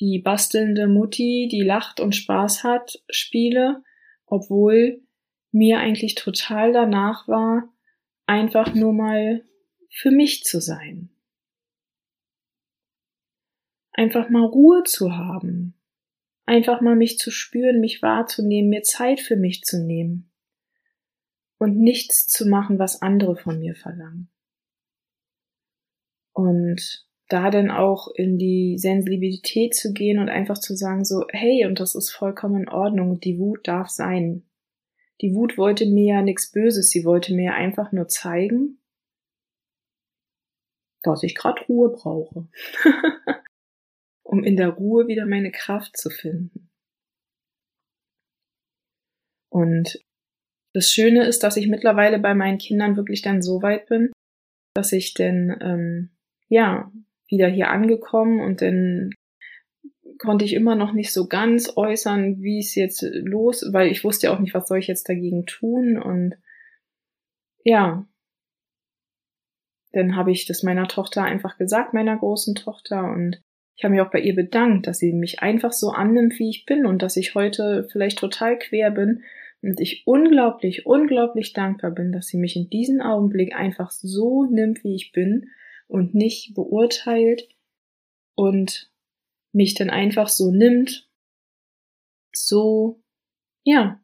die 0.00 0.18
bastelnde 0.18 0.86
Mutti, 0.86 1.48
die 1.50 1.62
lacht 1.62 2.00
und 2.00 2.14
Spaß 2.14 2.64
hat, 2.64 3.02
spiele, 3.10 3.82
obwohl 4.26 5.02
mir 5.50 5.78
eigentlich 5.78 6.14
total 6.14 6.72
danach 6.72 7.26
war, 7.26 7.72
einfach 8.26 8.74
nur 8.74 8.92
mal 8.92 9.44
für 9.90 10.10
mich 10.10 10.44
zu 10.44 10.60
sein. 10.60 11.10
Einfach 13.92 14.28
mal 14.30 14.44
Ruhe 14.44 14.84
zu 14.84 15.16
haben. 15.16 15.74
Einfach 16.46 16.80
mal 16.80 16.94
mich 16.94 17.18
zu 17.18 17.30
spüren, 17.30 17.80
mich 17.80 18.00
wahrzunehmen, 18.00 18.70
mir 18.70 18.82
Zeit 18.82 19.20
für 19.20 19.36
mich 19.36 19.62
zu 19.64 19.84
nehmen. 19.84 20.30
Und 21.58 21.76
nichts 21.76 22.28
zu 22.28 22.46
machen, 22.46 22.78
was 22.78 23.02
andere 23.02 23.36
von 23.36 23.58
mir 23.58 23.74
verlangen. 23.74 24.30
Und 26.32 27.07
da 27.28 27.50
dann 27.50 27.70
auch 27.70 28.08
in 28.14 28.38
die 28.38 28.78
Sensibilität 28.78 29.74
zu 29.74 29.92
gehen 29.92 30.18
und 30.18 30.30
einfach 30.30 30.58
zu 30.58 30.74
sagen 30.74 31.04
so, 31.04 31.26
hey, 31.30 31.66
und 31.66 31.78
das 31.78 31.94
ist 31.94 32.10
vollkommen 32.10 32.62
in 32.62 32.68
Ordnung, 32.68 33.20
die 33.20 33.38
Wut 33.38 33.68
darf 33.68 33.88
sein. 33.88 34.44
Die 35.20 35.34
Wut 35.34 35.58
wollte 35.58 35.86
mir 35.86 36.14
ja 36.14 36.22
nichts 36.22 36.50
Böses, 36.50 36.90
sie 36.90 37.04
wollte 37.04 37.34
mir 37.34 37.54
einfach 37.54 37.92
nur 37.92 38.08
zeigen, 38.08 38.80
dass 41.02 41.22
ich 41.22 41.34
gerade 41.34 41.62
Ruhe 41.68 41.90
brauche, 41.90 42.48
um 44.22 44.42
in 44.42 44.56
der 44.56 44.70
Ruhe 44.70 45.06
wieder 45.06 45.26
meine 45.26 45.50
Kraft 45.50 45.96
zu 45.96 46.08
finden. 46.08 46.70
Und 49.50 50.02
das 50.72 50.90
Schöne 50.90 51.26
ist, 51.26 51.42
dass 51.42 51.56
ich 51.56 51.68
mittlerweile 51.68 52.18
bei 52.18 52.34
meinen 52.34 52.58
Kindern 52.58 52.96
wirklich 52.96 53.22
dann 53.22 53.42
so 53.42 53.62
weit 53.62 53.86
bin, 53.86 54.12
dass 54.74 54.92
ich 54.92 55.14
denn 55.14 55.56
ähm, 55.60 56.10
ja 56.48 56.92
wieder 57.28 57.48
hier 57.48 57.70
angekommen 57.70 58.40
und 58.40 58.62
dann 58.62 59.10
konnte 60.18 60.44
ich 60.44 60.54
immer 60.54 60.74
noch 60.74 60.92
nicht 60.92 61.12
so 61.12 61.28
ganz 61.28 61.76
äußern, 61.76 62.42
wie 62.42 62.58
es 62.58 62.74
jetzt 62.74 63.02
los, 63.12 63.68
weil 63.72 63.88
ich 63.88 64.04
wusste 64.04 64.26
ja 64.26 64.34
auch 64.34 64.40
nicht, 64.40 64.54
was 64.54 64.68
soll 64.68 64.78
ich 64.78 64.88
jetzt 64.88 65.08
dagegen 65.08 65.46
tun 65.46 66.00
und 66.00 66.34
ja, 67.64 68.06
dann 69.92 70.16
habe 70.16 70.32
ich 70.32 70.46
das 70.46 70.62
meiner 70.62 70.88
Tochter 70.88 71.22
einfach 71.22 71.56
gesagt, 71.56 71.94
meiner 71.94 72.16
großen 72.16 72.54
Tochter 72.54 73.04
und 73.04 73.40
ich 73.76 73.84
habe 73.84 73.94
mich 73.94 74.02
auch 74.02 74.10
bei 74.10 74.20
ihr 74.20 74.34
bedankt, 74.34 74.88
dass 74.88 74.98
sie 74.98 75.12
mich 75.12 75.40
einfach 75.40 75.72
so 75.72 75.90
annimmt, 75.90 76.38
wie 76.38 76.50
ich 76.50 76.66
bin 76.66 76.84
und 76.84 77.00
dass 77.00 77.16
ich 77.16 77.36
heute 77.36 77.86
vielleicht 77.92 78.18
total 78.18 78.58
quer 78.58 78.90
bin 78.90 79.22
und 79.62 79.80
ich 79.80 80.02
unglaublich, 80.04 80.84
unglaublich 80.84 81.52
dankbar 81.52 81.92
bin, 81.92 82.10
dass 82.10 82.26
sie 82.26 82.38
mich 82.38 82.56
in 82.56 82.68
diesem 82.70 83.00
Augenblick 83.00 83.54
einfach 83.54 83.90
so 83.90 84.44
nimmt, 84.44 84.82
wie 84.82 84.96
ich 84.96 85.12
bin 85.12 85.50
und 85.88 86.14
nicht 86.14 86.54
beurteilt 86.54 87.48
und 88.34 88.90
mich 89.52 89.74
dann 89.74 89.90
einfach 89.90 90.28
so 90.28 90.50
nimmt, 90.50 91.08
so, 92.32 93.02
ja, 93.64 94.00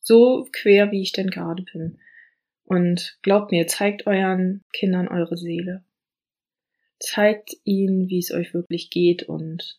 so 0.00 0.48
quer, 0.52 0.92
wie 0.92 1.02
ich 1.02 1.12
denn 1.12 1.30
gerade 1.30 1.64
bin. 1.64 1.98
Und 2.64 3.18
glaubt 3.22 3.50
mir, 3.50 3.66
zeigt 3.66 4.06
euren 4.06 4.64
Kindern 4.72 5.08
eure 5.08 5.36
Seele. 5.36 5.84
Zeigt 6.98 7.56
ihnen, 7.64 8.08
wie 8.08 8.18
es 8.18 8.32
euch 8.32 8.54
wirklich 8.54 8.90
geht 8.90 9.24
und 9.24 9.78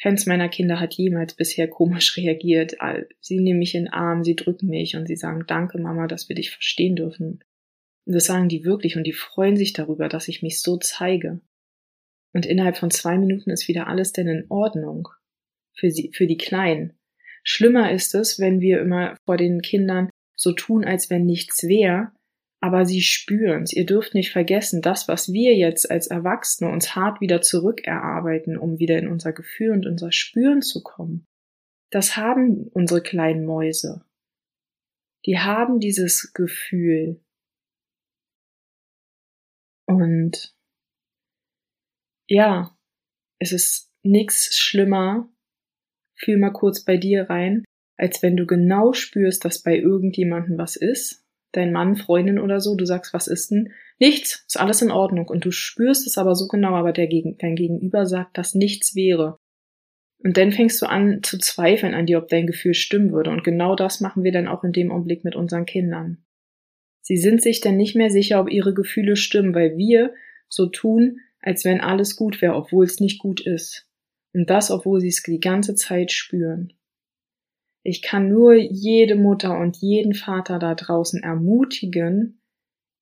keins 0.00 0.26
meiner 0.26 0.48
Kinder 0.48 0.80
hat 0.80 0.94
jemals 0.94 1.34
bisher 1.34 1.68
komisch 1.68 2.16
reagiert. 2.18 2.76
Sie 3.20 3.40
nehmen 3.40 3.60
mich 3.60 3.74
in 3.74 3.84
den 3.84 3.92
Arm, 3.92 4.22
sie 4.24 4.36
drücken 4.36 4.68
mich 4.68 4.96
und 4.96 5.06
sie 5.06 5.16
sagen, 5.16 5.44
danke 5.46 5.78
Mama, 5.78 6.06
dass 6.06 6.28
wir 6.28 6.36
dich 6.36 6.50
verstehen 6.50 6.96
dürfen. 6.96 7.42
Und 8.06 8.14
das 8.14 8.26
sagen 8.26 8.48
die 8.48 8.64
wirklich 8.64 8.96
und 8.96 9.04
die 9.04 9.12
freuen 9.12 9.56
sich 9.56 9.72
darüber, 9.72 10.08
dass 10.08 10.28
ich 10.28 10.42
mich 10.42 10.60
so 10.60 10.76
zeige. 10.76 11.40
Und 12.32 12.46
innerhalb 12.46 12.76
von 12.76 12.90
zwei 12.90 13.16
Minuten 13.16 13.50
ist 13.50 13.68
wieder 13.68 13.86
alles 13.86 14.12
denn 14.12 14.28
in 14.28 14.46
Ordnung. 14.48 15.08
Für 15.76 15.90
sie, 15.90 16.12
für 16.12 16.26
die 16.26 16.36
Kleinen. 16.36 16.98
Schlimmer 17.42 17.92
ist 17.92 18.14
es, 18.14 18.38
wenn 18.38 18.60
wir 18.60 18.80
immer 18.80 19.16
vor 19.24 19.36
den 19.36 19.60
Kindern 19.60 20.08
so 20.36 20.52
tun, 20.52 20.84
als 20.84 21.10
wenn 21.10 21.26
nichts 21.26 21.64
wäre, 21.64 22.12
aber 22.60 22.86
sie 22.86 23.02
spüren's. 23.02 23.72
Ihr 23.72 23.86
dürft 23.86 24.14
nicht 24.14 24.32
vergessen, 24.32 24.82
das, 24.82 25.08
was 25.08 25.32
wir 25.32 25.54
jetzt 25.54 25.90
als 25.90 26.06
Erwachsene 26.06 26.70
uns 26.70 26.94
hart 26.96 27.20
wieder 27.20 27.42
zurückerarbeiten, 27.42 28.56
um 28.56 28.78
wieder 28.78 28.98
in 28.98 29.08
unser 29.08 29.32
Gefühl 29.32 29.70
und 29.70 29.86
unser 29.86 30.12
Spüren 30.12 30.62
zu 30.62 30.82
kommen, 30.82 31.26
das 31.90 32.16
haben 32.16 32.68
unsere 32.72 33.02
kleinen 33.02 33.44
Mäuse. 33.44 34.04
Die 35.26 35.38
haben 35.38 35.78
dieses 35.78 36.32
Gefühl, 36.32 37.20
und 39.86 40.54
ja, 42.28 42.76
es 43.38 43.52
ist 43.52 43.90
nichts 44.02 44.56
schlimmer, 44.56 45.28
fühl 46.16 46.38
mal 46.38 46.52
kurz 46.52 46.84
bei 46.84 46.96
dir 46.96 47.28
rein, 47.28 47.64
als 47.96 48.22
wenn 48.22 48.36
du 48.36 48.46
genau 48.46 48.92
spürst, 48.92 49.44
dass 49.44 49.62
bei 49.62 49.76
irgendjemandem 49.76 50.58
was 50.58 50.76
ist, 50.76 51.24
dein 51.52 51.72
Mann, 51.72 51.96
Freundin 51.96 52.38
oder 52.38 52.60
so, 52.60 52.74
du 52.74 52.84
sagst, 52.84 53.14
was 53.14 53.28
ist 53.28 53.50
denn? 53.50 53.72
Nichts, 53.98 54.44
ist 54.48 54.58
alles 54.58 54.82
in 54.82 54.90
Ordnung 54.90 55.28
und 55.28 55.44
du 55.44 55.52
spürst 55.52 56.06
es 56.06 56.18
aber 56.18 56.34
so 56.34 56.48
genau, 56.48 56.74
aber 56.74 56.92
der 56.92 57.06
Gegen 57.06 57.38
dein 57.38 57.54
Gegenüber 57.54 58.06
sagt, 58.06 58.36
dass 58.36 58.54
nichts 58.54 58.94
wäre. 58.94 59.38
Und 60.18 60.36
dann 60.36 60.52
fängst 60.52 60.80
du 60.80 60.86
an 60.86 61.22
zu 61.22 61.38
zweifeln 61.38 61.94
an 61.94 62.06
dir, 62.06 62.18
ob 62.18 62.28
dein 62.28 62.46
Gefühl 62.46 62.74
stimmen 62.74 63.12
würde. 63.12 63.30
Und 63.30 63.44
genau 63.44 63.76
das 63.76 64.00
machen 64.00 64.24
wir 64.24 64.32
dann 64.32 64.48
auch 64.48 64.64
in 64.64 64.72
dem 64.72 64.90
Augenblick 64.90 65.22
mit 65.22 65.36
unseren 65.36 65.66
Kindern. 65.66 66.24
Sie 67.06 67.18
sind 67.18 67.42
sich 67.42 67.60
denn 67.60 67.76
nicht 67.76 67.94
mehr 67.94 68.08
sicher, 68.08 68.40
ob 68.40 68.50
ihre 68.50 68.72
Gefühle 68.72 69.16
stimmen, 69.16 69.54
weil 69.54 69.76
wir 69.76 70.14
so 70.48 70.66
tun, 70.66 71.20
als 71.38 71.66
wenn 71.66 71.82
alles 71.82 72.16
gut 72.16 72.40
wäre, 72.40 72.54
obwohl 72.54 72.86
es 72.86 72.98
nicht 72.98 73.18
gut 73.18 73.42
ist. 73.42 73.86
Und 74.32 74.48
das, 74.48 74.70
obwohl 74.70 75.02
sie 75.02 75.08
es 75.08 75.22
die 75.22 75.38
ganze 75.38 75.74
Zeit 75.74 76.12
spüren. 76.12 76.72
Ich 77.82 78.00
kann 78.00 78.30
nur 78.30 78.54
jede 78.54 79.16
Mutter 79.16 79.58
und 79.58 79.76
jeden 79.76 80.14
Vater 80.14 80.58
da 80.58 80.74
draußen 80.74 81.22
ermutigen, 81.22 82.40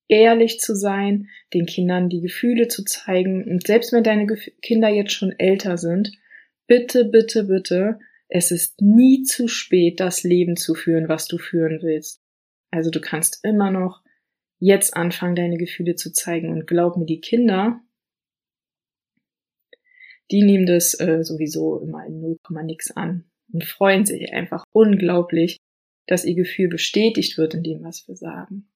ehrlich 0.09 0.59
zu 0.59 0.75
sein, 0.75 1.29
den 1.53 1.65
Kindern 1.65 2.09
die 2.09 2.19
Gefühle 2.19 2.67
zu 2.67 2.83
zeigen 2.83 3.45
und 3.49 3.65
selbst 3.65 3.93
wenn 3.93 4.03
deine 4.03 4.27
Kinder 4.61 4.89
jetzt 4.89 5.13
schon 5.13 5.31
älter 5.39 5.77
sind, 5.77 6.11
bitte, 6.67 7.05
bitte, 7.05 7.45
bitte, 7.45 7.99
es 8.27 8.51
ist 8.51 8.81
nie 8.81 9.23
zu 9.23 9.47
spät, 9.47 10.01
das 10.01 10.23
Leben 10.23 10.57
zu 10.57 10.75
führen, 10.75 11.07
was 11.07 11.29
du 11.29 11.37
führen 11.37 11.79
willst. 11.81 12.22
Also 12.73 12.89
du 12.89 12.99
kannst 12.99 13.45
immer 13.45 13.69
noch 13.69 14.01
jetzt 14.59 14.97
anfangen, 14.97 15.35
deine 15.35 15.57
Gefühle 15.57 15.93
zu 15.95 16.11
zeigen. 16.11 16.49
Und 16.49 16.65
glaub 16.65 16.97
mir, 16.97 17.05
die 17.05 17.21
Kinder, 17.21 17.79
die 20.31 20.41
nehmen 20.41 20.65
das 20.65 20.99
äh, 20.99 21.23
sowieso 21.23 21.79
immer 21.79 22.03
in 22.07 22.19
0, 22.19 22.37
nix 22.63 22.89
an 22.89 23.25
und 23.51 23.63
freuen 23.63 24.05
sich 24.05 24.33
einfach 24.33 24.63
unglaublich, 24.71 25.57
dass 26.07 26.25
ihr 26.25 26.33
Gefühl 26.33 26.67
bestätigt 26.67 27.37
wird 27.37 27.53
in 27.53 27.61
dem, 27.61 27.83
was 27.83 28.07
wir 28.07 28.15
sagen. 28.15 28.67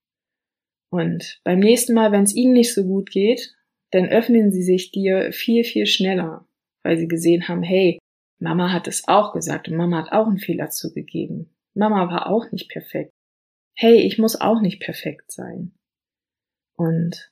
Und 0.92 1.42
beim 1.44 1.60
nächsten 1.60 1.96
Mal, 1.96 2.12
wenn 2.12 2.24
es 2.24 2.36
ihnen 2.36 2.54
nicht 2.54 2.76
so 2.76 2.84
gut 2.84 3.10
geht, 3.10 3.56
dann 3.92 4.10
öffnen 4.10 4.52
sie 4.52 4.62
sich 4.62 4.92
dir 4.92 5.32
viel, 5.34 5.64
viel 5.64 5.88
schneller, 5.88 6.48
weil 6.84 7.00
sie 7.00 7.08
gesehen 7.08 7.48
haben, 7.48 7.64
hey, 7.64 7.98
Mama 8.40 8.72
hat 8.72 8.88
es 8.88 9.08
auch 9.08 9.34
gesagt 9.34 9.70
und 9.70 9.76
Mama 9.76 10.04
hat 10.04 10.12
auch 10.12 10.28
einen 10.28 10.38
Fehler 10.38 10.70
zugegeben. 10.70 11.50
Mama 11.74 12.12
war 12.12 12.30
auch 12.30 12.52
nicht 12.52 12.70
perfekt 12.70 13.12
hey, 13.78 13.96
ich 13.98 14.18
muss 14.18 14.40
auch 14.40 14.62
nicht 14.62 14.82
perfekt 14.82 15.32
sein. 15.32 15.72
Und 16.76 17.32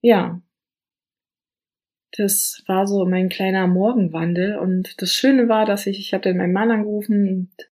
ja, 0.00 0.42
das 2.16 2.62
war 2.66 2.86
so 2.86 3.06
mein 3.06 3.28
kleiner 3.28 3.66
Morgenwandel. 3.66 4.58
Und 4.58 5.00
das 5.00 5.12
Schöne 5.12 5.48
war, 5.48 5.64
dass 5.64 5.86
ich, 5.86 5.98
ich 5.98 6.12
habe 6.12 6.22
dann 6.22 6.36
meinen 6.36 6.52
Mann 6.52 6.70
angerufen 6.70 7.28
und 7.28 7.70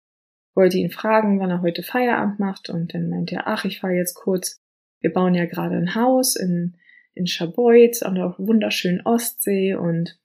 wollte 0.55 0.79
ihn 0.79 0.91
fragen, 0.91 1.41
wann 1.41 1.51
er 1.51 1.63
heute 1.63 1.83
Feierabend 1.83 2.39
macht. 2.39 2.71
Und 2.71 2.95
dann 2.95 3.09
meinte 3.09 3.37
er, 3.37 3.47
ach, 3.47 3.65
ich 3.65 3.81
fahre 3.81 3.95
jetzt 3.95 4.15
kurz 4.15 4.61
wir 5.01 5.13
bauen 5.13 5.35
ja 5.35 5.47
gerade 5.47 5.77
ein 5.77 5.95
Haus 5.95 6.37
in, 6.37 6.77
in 7.15 7.27
Scharbeutz 7.27 8.03
an 8.03 8.17
der 8.17 8.35
wunderschönen 8.39 9.03
Ostsee 9.03 9.75
und 9.75 10.19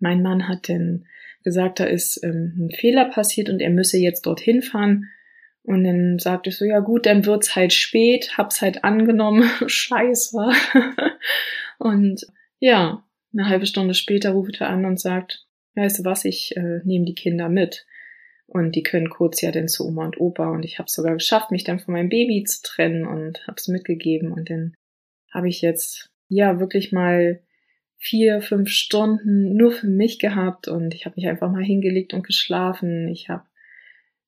mein 0.00 0.22
Mann 0.22 0.48
hat 0.48 0.68
dann 0.68 1.06
gesagt, 1.44 1.80
da 1.80 1.84
ist 1.84 2.22
ähm, 2.24 2.54
ein 2.58 2.70
Fehler 2.70 3.06
passiert 3.06 3.48
und 3.48 3.60
er 3.60 3.70
müsse 3.70 3.98
jetzt 3.98 4.26
dorthin 4.26 4.62
fahren. 4.62 5.04
Und 5.68 5.84
dann 5.84 6.18
sagte 6.18 6.48
ich 6.48 6.56
so, 6.56 6.64
ja 6.64 6.78
gut, 6.78 7.04
dann 7.04 7.26
wird's 7.26 7.54
halt 7.54 7.74
spät, 7.74 8.38
hab's 8.38 8.62
halt 8.62 8.84
angenommen, 8.84 9.50
scheiße. 9.66 10.50
und 11.78 12.26
ja, 12.58 13.04
eine 13.34 13.48
halbe 13.50 13.66
Stunde 13.66 13.92
später 13.92 14.30
ruft 14.30 14.62
er 14.62 14.70
an 14.70 14.86
und 14.86 14.98
sagt, 14.98 15.44
weißt 15.74 15.98
du 15.98 16.04
was, 16.06 16.24
ich 16.24 16.56
äh, 16.56 16.80
nehme 16.84 17.04
die 17.04 17.14
Kinder 17.14 17.50
mit. 17.50 17.84
Und 18.46 18.76
die 18.76 18.82
können 18.82 19.10
kurz 19.10 19.42
ja 19.42 19.50
dann 19.50 19.68
zu 19.68 19.86
Oma 19.86 20.06
und 20.06 20.18
Opa. 20.18 20.48
Und 20.48 20.64
ich 20.64 20.78
habe 20.78 20.88
sogar 20.88 21.12
geschafft, 21.12 21.50
mich 21.50 21.64
dann 21.64 21.80
von 21.80 21.92
meinem 21.92 22.08
Baby 22.08 22.44
zu 22.44 22.62
trennen 22.62 23.06
und 23.06 23.46
habe 23.46 23.56
es 23.58 23.68
mitgegeben. 23.68 24.32
Und 24.32 24.48
dann 24.48 24.72
habe 25.34 25.50
ich 25.50 25.60
jetzt 25.60 26.08
ja 26.30 26.60
wirklich 26.60 26.92
mal 26.92 27.42
vier, 27.98 28.40
fünf 28.40 28.70
Stunden 28.70 29.54
nur 29.54 29.72
für 29.72 29.88
mich 29.88 30.18
gehabt. 30.18 30.66
Und 30.66 30.94
ich 30.94 31.04
habe 31.04 31.16
mich 31.16 31.28
einfach 31.28 31.52
mal 31.52 31.62
hingelegt 31.62 32.14
und 32.14 32.26
geschlafen. 32.26 33.08
Ich 33.08 33.28
habe 33.28 33.44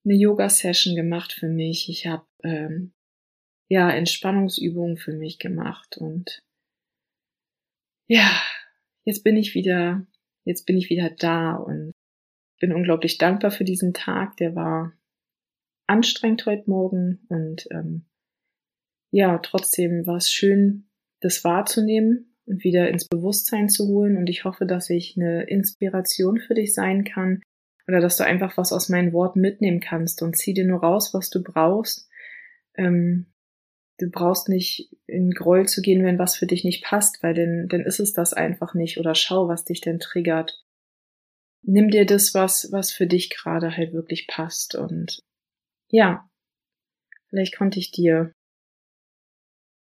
eine 0.04 0.14
Yoga-Session 0.14 0.94
gemacht 0.94 1.32
für 1.32 1.48
mich. 1.48 1.88
Ich 1.88 2.06
habe 2.06 2.26
ähm, 2.42 2.92
ja 3.68 3.90
Entspannungsübungen 3.90 4.96
für 4.96 5.12
mich 5.12 5.38
gemacht. 5.38 5.96
Und 5.98 6.40
ja, 8.08 8.30
jetzt 9.04 9.22
bin 9.22 9.36
ich 9.36 9.54
wieder, 9.54 10.06
jetzt 10.44 10.66
bin 10.66 10.76
ich 10.76 10.90
wieder 10.90 11.10
da 11.10 11.54
und 11.54 11.92
bin 12.60 12.72
unglaublich 12.72 13.18
dankbar 13.18 13.50
für 13.50 13.64
diesen 13.64 13.94
Tag. 13.94 14.36
Der 14.38 14.54
war 14.54 14.92
anstrengend 15.86 16.46
heute 16.46 16.68
Morgen 16.70 17.26
und 17.28 17.66
ähm, 17.70 18.06
ja, 19.12 19.38
trotzdem 19.38 20.06
war 20.06 20.16
es 20.16 20.30
schön, 20.30 20.88
das 21.20 21.42
wahrzunehmen 21.42 22.36
und 22.46 22.62
wieder 22.62 22.88
ins 22.88 23.08
Bewusstsein 23.08 23.68
zu 23.68 23.88
holen. 23.88 24.16
Und 24.16 24.30
ich 24.30 24.44
hoffe, 24.44 24.66
dass 24.66 24.88
ich 24.88 25.16
eine 25.16 25.42
Inspiration 25.44 26.38
für 26.38 26.54
dich 26.54 26.74
sein 26.74 27.04
kann 27.04 27.42
oder 27.90 28.00
dass 28.00 28.16
du 28.16 28.24
einfach 28.24 28.56
was 28.56 28.72
aus 28.72 28.88
meinen 28.88 29.12
Worten 29.12 29.40
mitnehmen 29.40 29.80
kannst 29.80 30.22
und 30.22 30.36
zieh 30.36 30.54
dir 30.54 30.64
nur 30.64 30.80
raus, 30.80 31.12
was 31.12 31.30
du 31.30 31.42
brauchst. 31.42 32.08
Ähm, 32.74 33.26
du 33.98 34.08
brauchst 34.10 34.48
nicht 34.48 34.90
in 35.06 35.32
Groll 35.32 35.66
zu 35.66 35.82
gehen, 35.82 36.04
wenn 36.04 36.18
was 36.18 36.36
für 36.36 36.46
dich 36.46 36.64
nicht 36.64 36.84
passt, 36.84 37.22
weil 37.22 37.34
dann, 37.34 37.68
dann 37.68 37.82
ist 37.82 38.00
es 38.00 38.12
das 38.12 38.32
einfach 38.32 38.74
nicht. 38.74 38.98
Oder 38.98 39.14
schau, 39.14 39.48
was 39.48 39.64
dich 39.64 39.80
denn 39.80 39.98
triggert 39.98 40.64
nimm 41.62 41.90
dir 41.90 42.06
das, 42.06 42.34
was, 42.34 42.70
was 42.72 42.92
für 42.92 43.06
dich 43.06 43.30
gerade 43.30 43.76
halt 43.76 43.92
wirklich 43.92 44.26
passt. 44.26 44.74
Und 44.74 45.22
ja, 45.90 46.28
vielleicht 47.28 47.56
konnte 47.56 47.78
ich 47.78 47.90
dir 47.90 48.32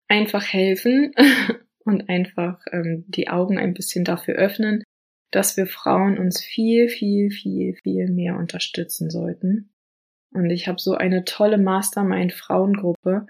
einfach 0.07 0.45
helfen 0.45 1.13
und 1.85 2.09
einfach 2.09 2.61
ähm, 2.71 3.05
die 3.07 3.29
Augen 3.29 3.57
ein 3.57 3.73
bisschen 3.73 4.03
dafür 4.03 4.35
öffnen, 4.35 4.83
dass 5.31 5.57
wir 5.57 5.65
Frauen 5.65 6.17
uns 6.17 6.41
viel, 6.41 6.87
viel, 6.87 7.31
viel, 7.31 7.75
viel 7.75 8.11
mehr 8.11 8.37
unterstützen 8.37 9.09
sollten. 9.09 9.73
Und 10.33 10.49
ich 10.49 10.67
habe 10.67 10.79
so 10.79 10.93
eine 10.93 11.25
tolle 11.25 11.57
Mastermind-Frauengruppe 11.57 13.27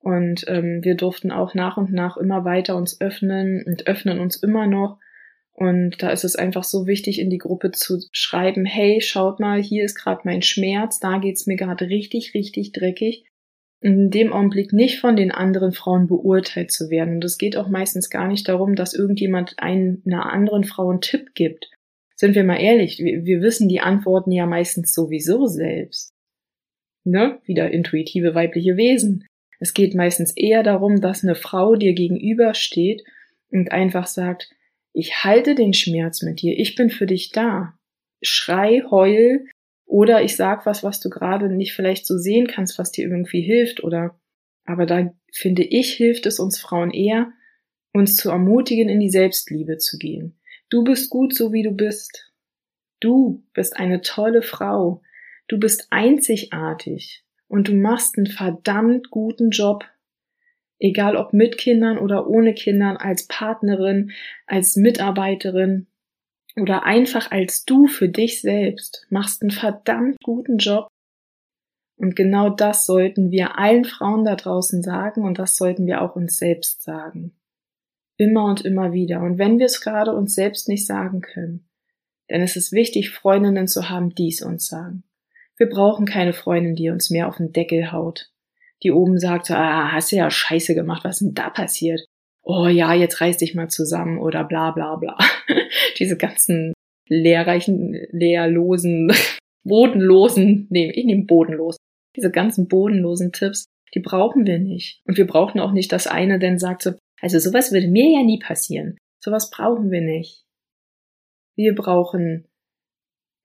und 0.00 0.44
ähm, 0.48 0.80
wir 0.82 0.96
durften 0.96 1.30
auch 1.30 1.54
nach 1.54 1.76
und 1.76 1.92
nach 1.92 2.16
immer 2.16 2.44
weiter 2.44 2.76
uns 2.76 3.00
öffnen 3.00 3.64
und 3.64 3.86
öffnen 3.86 4.18
uns 4.18 4.36
immer 4.36 4.66
noch 4.66 4.98
und 5.54 6.02
da 6.02 6.10
ist 6.10 6.24
es 6.24 6.34
einfach 6.34 6.64
so 6.64 6.86
wichtig, 6.86 7.20
in 7.20 7.30
die 7.30 7.38
Gruppe 7.38 7.72
zu 7.72 8.00
schreiben, 8.10 8.64
hey, 8.64 9.00
schaut 9.00 9.38
mal, 9.38 9.62
hier 9.62 9.84
ist 9.84 9.94
gerade 9.94 10.22
mein 10.24 10.42
Schmerz, 10.42 10.98
da 10.98 11.18
geht's 11.18 11.46
mir 11.46 11.56
gerade 11.56 11.88
richtig, 11.88 12.34
richtig 12.34 12.72
dreckig. 12.72 13.24
In 13.82 14.10
dem 14.10 14.32
Augenblick 14.32 14.72
nicht 14.72 15.00
von 15.00 15.16
den 15.16 15.32
anderen 15.32 15.72
Frauen 15.72 16.06
beurteilt 16.06 16.70
zu 16.70 16.88
werden. 16.88 17.16
Und 17.16 17.24
es 17.24 17.36
geht 17.36 17.56
auch 17.56 17.68
meistens 17.68 18.10
gar 18.10 18.28
nicht 18.28 18.48
darum, 18.48 18.76
dass 18.76 18.94
irgendjemand 18.94 19.56
einer 19.58 20.32
anderen 20.32 20.64
Frau 20.64 20.88
einen 20.88 21.00
Tipp 21.00 21.34
gibt. 21.34 21.68
Sind 22.14 22.36
wir 22.36 22.44
mal 22.44 22.60
ehrlich, 22.60 23.00
wir, 23.00 23.24
wir 23.24 23.42
wissen 23.42 23.68
die 23.68 23.80
Antworten 23.80 24.30
ja 24.30 24.46
meistens 24.46 24.92
sowieso 24.92 25.46
selbst. 25.46 26.12
Ne? 27.04 27.40
Wieder 27.44 27.72
intuitive 27.72 28.36
weibliche 28.36 28.76
Wesen. 28.76 29.26
Es 29.58 29.74
geht 29.74 29.94
meistens 29.94 30.32
eher 30.36 30.62
darum, 30.62 31.00
dass 31.00 31.24
eine 31.24 31.34
Frau 31.34 31.74
dir 31.74 31.94
gegenübersteht 31.94 33.02
und 33.50 33.72
einfach 33.72 34.06
sagt, 34.06 34.50
ich 34.92 35.24
halte 35.24 35.54
den 35.54 35.72
Schmerz 35.72 36.22
mit 36.22 36.42
dir, 36.42 36.58
ich 36.58 36.74
bin 36.74 36.90
für 36.90 37.06
dich 37.06 37.30
da. 37.30 37.74
Schrei, 38.22 38.82
heul 38.90 39.46
oder 39.92 40.22
ich 40.22 40.36
sag 40.36 40.64
was, 40.64 40.82
was 40.82 41.00
du 41.00 41.10
gerade 41.10 41.54
nicht 41.54 41.74
vielleicht 41.74 42.06
so 42.06 42.16
sehen 42.16 42.46
kannst, 42.46 42.78
was 42.78 42.92
dir 42.92 43.04
irgendwie 43.04 43.42
hilft 43.42 43.84
oder 43.84 44.18
aber 44.64 44.86
da 44.86 45.12
finde 45.30 45.64
ich, 45.64 45.92
hilft 45.92 46.24
es 46.24 46.38
uns 46.38 46.58
Frauen 46.58 46.92
eher, 46.92 47.32
uns 47.92 48.16
zu 48.16 48.30
ermutigen, 48.30 48.88
in 48.88 49.00
die 49.00 49.10
Selbstliebe 49.10 49.76
zu 49.76 49.98
gehen. 49.98 50.38
Du 50.70 50.82
bist 50.82 51.10
gut, 51.10 51.34
so 51.34 51.52
wie 51.52 51.62
du 51.62 51.72
bist. 51.72 52.32
Du 53.00 53.44
bist 53.52 53.76
eine 53.76 54.00
tolle 54.00 54.40
Frau. 54.40 55.02
Du 55.46 55.58
bist 55.58 55.88
einzigartig 55.90 57.24
und 57.48 57.68
du 57.68 57.74
machst 57.74 58.16
einen 58.16 58.28
verdammt 58.28 59.10
guten 59.10 59.50
Job 59.50 59.84
egal 60.82 61.16
ob 61.16 61.32
mit 61.32 61.58
Kindern 61.58 61.96
oder 61.96 62.26
ohne 62.26 62.54
Kindern, 62.54 62.96
als 62.96 63.26
Partnerin, 63.28 64.10
als 64.46 64.76
Mitarbeiterin 64.76 65.86
oder 66.60 66.84
einfach 66.84 67.30
als 67.30 67.64
du 67.64 67.86
für 67.86 68.08
dich 68.08 68.40
selbst, 68.40 69.06
machst 69.10 69.42
einen 69.42 69.50
verdammt 69.50 70.16
guten 70.22 70.58
Job. 70.58 70.88
Und 71.96 72.16
genau 72.16 72.50
das 72.50 72.86
sollten 72.86 73.30
wir 73.30 73.58
allen 73.58 73.84
Frauen 73.84 74.24
da 74.24 74.36
draußen 74.36 74.82
sagen 74.82 75.24
und 75.24 75.38
das 75.38 75.56
sollten 75.56 75.86
wir 75.86 76.02
auch 76.02 76.16
uns 76.16 76.36
selbst 76.36 76.82
sagen. 76.82 77.32
Immer 78.16 78.44
und 78.44 78.64
immer 78.64 78.92
wieder. 78.92 79.20
Und 79.20 79.38
wenn 79.38 79.58
wir 79.58 79.66
es 79.66 79.80
gerade 79.80 80.14
uns 80.14 80.34
selbst 80.34 80.68
nicht 80.68 80.86
sagen 80.86 81.20
können, 81.20 81.68
dann 82.28 82.42
ist 82.42 82.56
es 82.56 82.72
wichtig, 82.72 83.10
Freundinnen 83.10 83.68
zu 83.68 83.88
haben, 83.88 84.14
die 84.14 84.28
es 84.28 84.42
uns 84.42 84.66
sagen. 84.66 85.04
Wir 85.56 85.68
brauchen 85.68 86.06
keine 86.06 86.32
Freundin, 86.32 86.74
die 86.74 86.90
uns 86.90 87.10
mehr 87.10 87.28
auf 87.28 87.36
den 87.36 87.52
Deckel 87.52 87.92
haut 87.92 88.32
die 88.82 88.92
oben 88.92 89.18
sagt, 89.18 89.50
ah, 89.50 89.92
hast 89.92 90.12
du 90.12 90.16
ja 90.16 90.30
scheiße 90.30 90.74
gemacht, 90.74 91.04
was 91.04 91.20
denn 91.20 91.34
da 91.34 91.50
passiert? 91.50 92.04
Oh 92.44 92.66
ja, 92.66 92.92
jetzt 92.94 93.20
reiß 93.20 93.38
dich 93.38 93.54
mal 93.54 93.68
zusammen 93.68 94.18
oder 94.18 94.44
bla 94.44 94.72
bla 94.72 94.96
bla. 94.96 95.16
Diese 95.98 96.16
ganzen 96.16 96.72
lehrreichen, 97.08 98.06
leerlosen, 98.10 99.12
bodenlosen, 99.64 100.66
nee, 100.70 100.90
ich 100.90 101.04
nehme 101.04 101.24
bodenlos. 101.24 101.76
Diese 102.16 102.30
ganzen 102.30 102.68
bodenlosen 102.68 103.32
Tipps, 103.32 103.64
die 103.94 104.00
brauchen 104.00 104.46
wir 104.46 104.58
nicht. 104.58 105.00
Und 105.06 105.16
wir 105.16 105.26
brauchen 105.26 105.60
auch 105.60 105.72
nicht, 105.72 105.92
dass 105.92 106.06
eine 106.06 106.38
denn 106.38 106.58
sagt 106.58 106.82
so, 106.82 106.92
also 107.20 107.38
sowas 107.38 107.72
würde 107.72 107.88
mir 107.88 108.10
ja 108.10 108.22
nie 108.22 108.38
passieren. 108.38 108.98
Sowas 109.22 109.50
brauchen 109.50 109.90
wir 109.90 110.00
nicht. 110.00 110.44
Wir 111.54 111.74
brauchen 111.74 112.48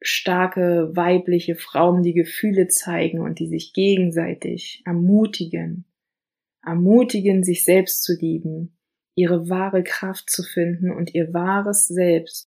starke 0.02 0.92
weibliche 0.96 1.56
Frauen, 1.56 2.04
die 2.04 2.14
Gefühle 2.14 2.68
zeigen 2.68 3.20
und 3.20 3.40
die 3.40 3.48
sich 3.48 3.74
gegenseitig 3.74 4.82
ermutigen, 4.86 5.86
ermutigen, 6.64 7.44
sich 7.44 7.64
selbst 7.64 8.04
zu 8.04 8.14
lieben, 8.14 8.77
ihre 9.18 9.50
wahre 9.50 9.84
Kraft 9.84 10.30
zu 10.30 10.44
finden 10.44 10.92
und 10.92 11.16
ihr 11.16 11.34
wahres 11.34 11.88
Selbst, 11.88 12.52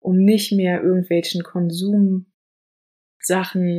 um 0.00 0.18
nicht 0.18 0.50
mehr 0.50 0.82
irgendwelchen 0.82 1.44
Konsumsachen 1.44 2.26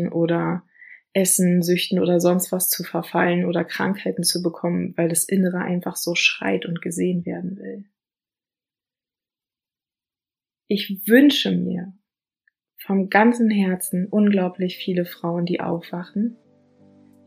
oder 0.09 0.63
Essen, 1.11 1.61
Süchten 1.61 1.99
oder 1.99 2.21
sonst 2.21 2.53
was 2.53 2.69
zu 2.69 2.83
verfallen 2.83 3.43
oder 3.43 3.65
Krankheiten 3.65 4.23
zu 4.23 4.41
bekommen, 4.41 4.93
weil 4.95 5.09
das 5.09 5.25
Innere 5.25 5.59
einfach 5.59 5.97
so 5.97 6.15
schreit 6.15 6.65
und 6.65 6.81
gesehen 6.81 7.25
werden 7.25 7.57
will. 7.57 7.83
Ich 10.67 11.05
wünsche 11.05 11.51
mir, 11.51 11.93
vom 12.77 13.09
ganzen 13.09 13.49
Herzen 13.49 14.07
unglaublich 14.07 14.77
viele 14.77 15.03
Frauen, 15.05 15.45
die 15.45 15.59
aufwachen, 15.59 16.37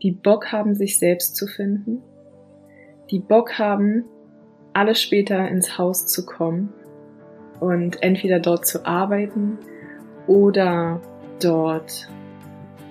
die 0.01 0.11
Bock 0.11 0.51
haben, 0.51 0.73
sich 0.73 0.97
selbst 0.97 1.35
zu 1.35 1.45
finden, 1.45 2.01
die 3.11 3.19
Bock 3.19 3.59
haben, 3.59 4.05
alle 4.77 4.95
später 4.95 5.47
ins 5.47 5.77
Haus 5.77 6.07
zu 6.07 6.25
kommen 6.25 6.73
und 7.59 8.01
entweder 8.03 8.39
dort 8.39 8.65
zu 8.65 8.85
arbeiten 8.85 9.57
oder 10.27 11.01
dort 11.41 12.07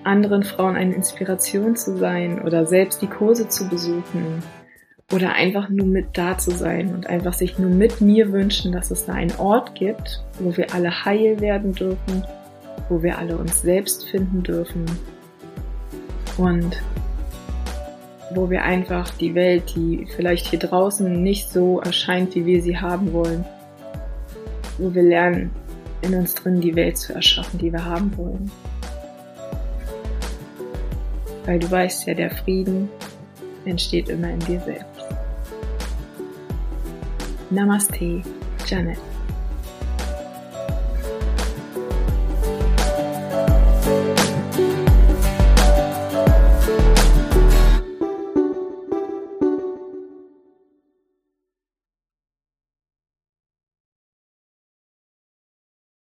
anderen 0.03 0.43
Frauen 0.43 0.75
eine 0.75 0.93
Inspiration 0.93 1.75
zu 1.75 1.97
sein 1.97 2.41
oder 2.41 2.65
selbst 2.65 3.01
die 3.01 3.07
Kurse 3.07 3.47
zu 3.47 3.67
besuchen 3.69 4.43
oder 5.13 5.33
einfach 5.33 5.69
nur 5.69 5.87
mit 5.87 6.17
da 6.17 6.37
zu 6.37 6.51
sein 6.51 6.93
und 6.93 7.07
einfach 7.07 7.33
sich 7.33 7.57
nur 7.57 7.69
mit 7.69 8.01
mir 8.01 8.31
wünschen, 8.31 8.71
dass 8.71 8.91
es 8.91 9.05
da 9.05 9.13
einen 9.13 9.35
Ort 9.37 9.75
gibt, 9.75 10.23
wo 10.39 10.55
wir 10.55 10.73
alle 10.73 11.05
heil 11.05 11.39
werden 11.39 11.73
dürfen 11.73 12.23
wo 12.89 13.03
wir 13.03 13.17
alle 13.17 13.37
uns 13.37 13.61
selbst 13.61 14.07
finden 14.07 14.43
dürfen. 14.43 14.85
Und 16.37 16.81
wo 18.31 18.49
wir 18.49 18.63
einfach 18.63 19.09
die 19.11 19.35
Welt, 19.35 19.73
die 19.75 20.07
vielleicht 20.15 20.47
hier 20.47 20.59
draußen 20.59 21.21
nicht 21.23 21.49
so 21.49 21.79
erscheint, 21.79 22.35
wie 22.35 22.45
wir 22.45 22.61
sie 22.61 22.77
haben 22.77 23.13
wollen, 23.13 23.45
wo 24.77 24.93
wir 24.93 25.03
lernen, 25.03 25.51
in 26.01 26.13
uns 26.13 26.35
drin 26.35 26.61
die 26.61 26.75
Welt 26.75 26.97
zu 26.97 27.13
erschaffen, 27.13 27.59
die 27.59 27.71
wir 27.71 27.83
haben 27.83 28.15
wollen. 28.17 28.51
Weil 31.45 31.59
du 31.59 31.71
weißt 31.71 32.07
ja, 32.07 32.13
der 32.13 32.29
Frieden 32.29 32.89
entsteht 33.65 34.09
immer 34.09 34.29
in 34.29 34.39
dir 34.39 34.59
selbst. 34.59 35.05
Namaste, 37.49 38.21
Janet. 38.67 38.99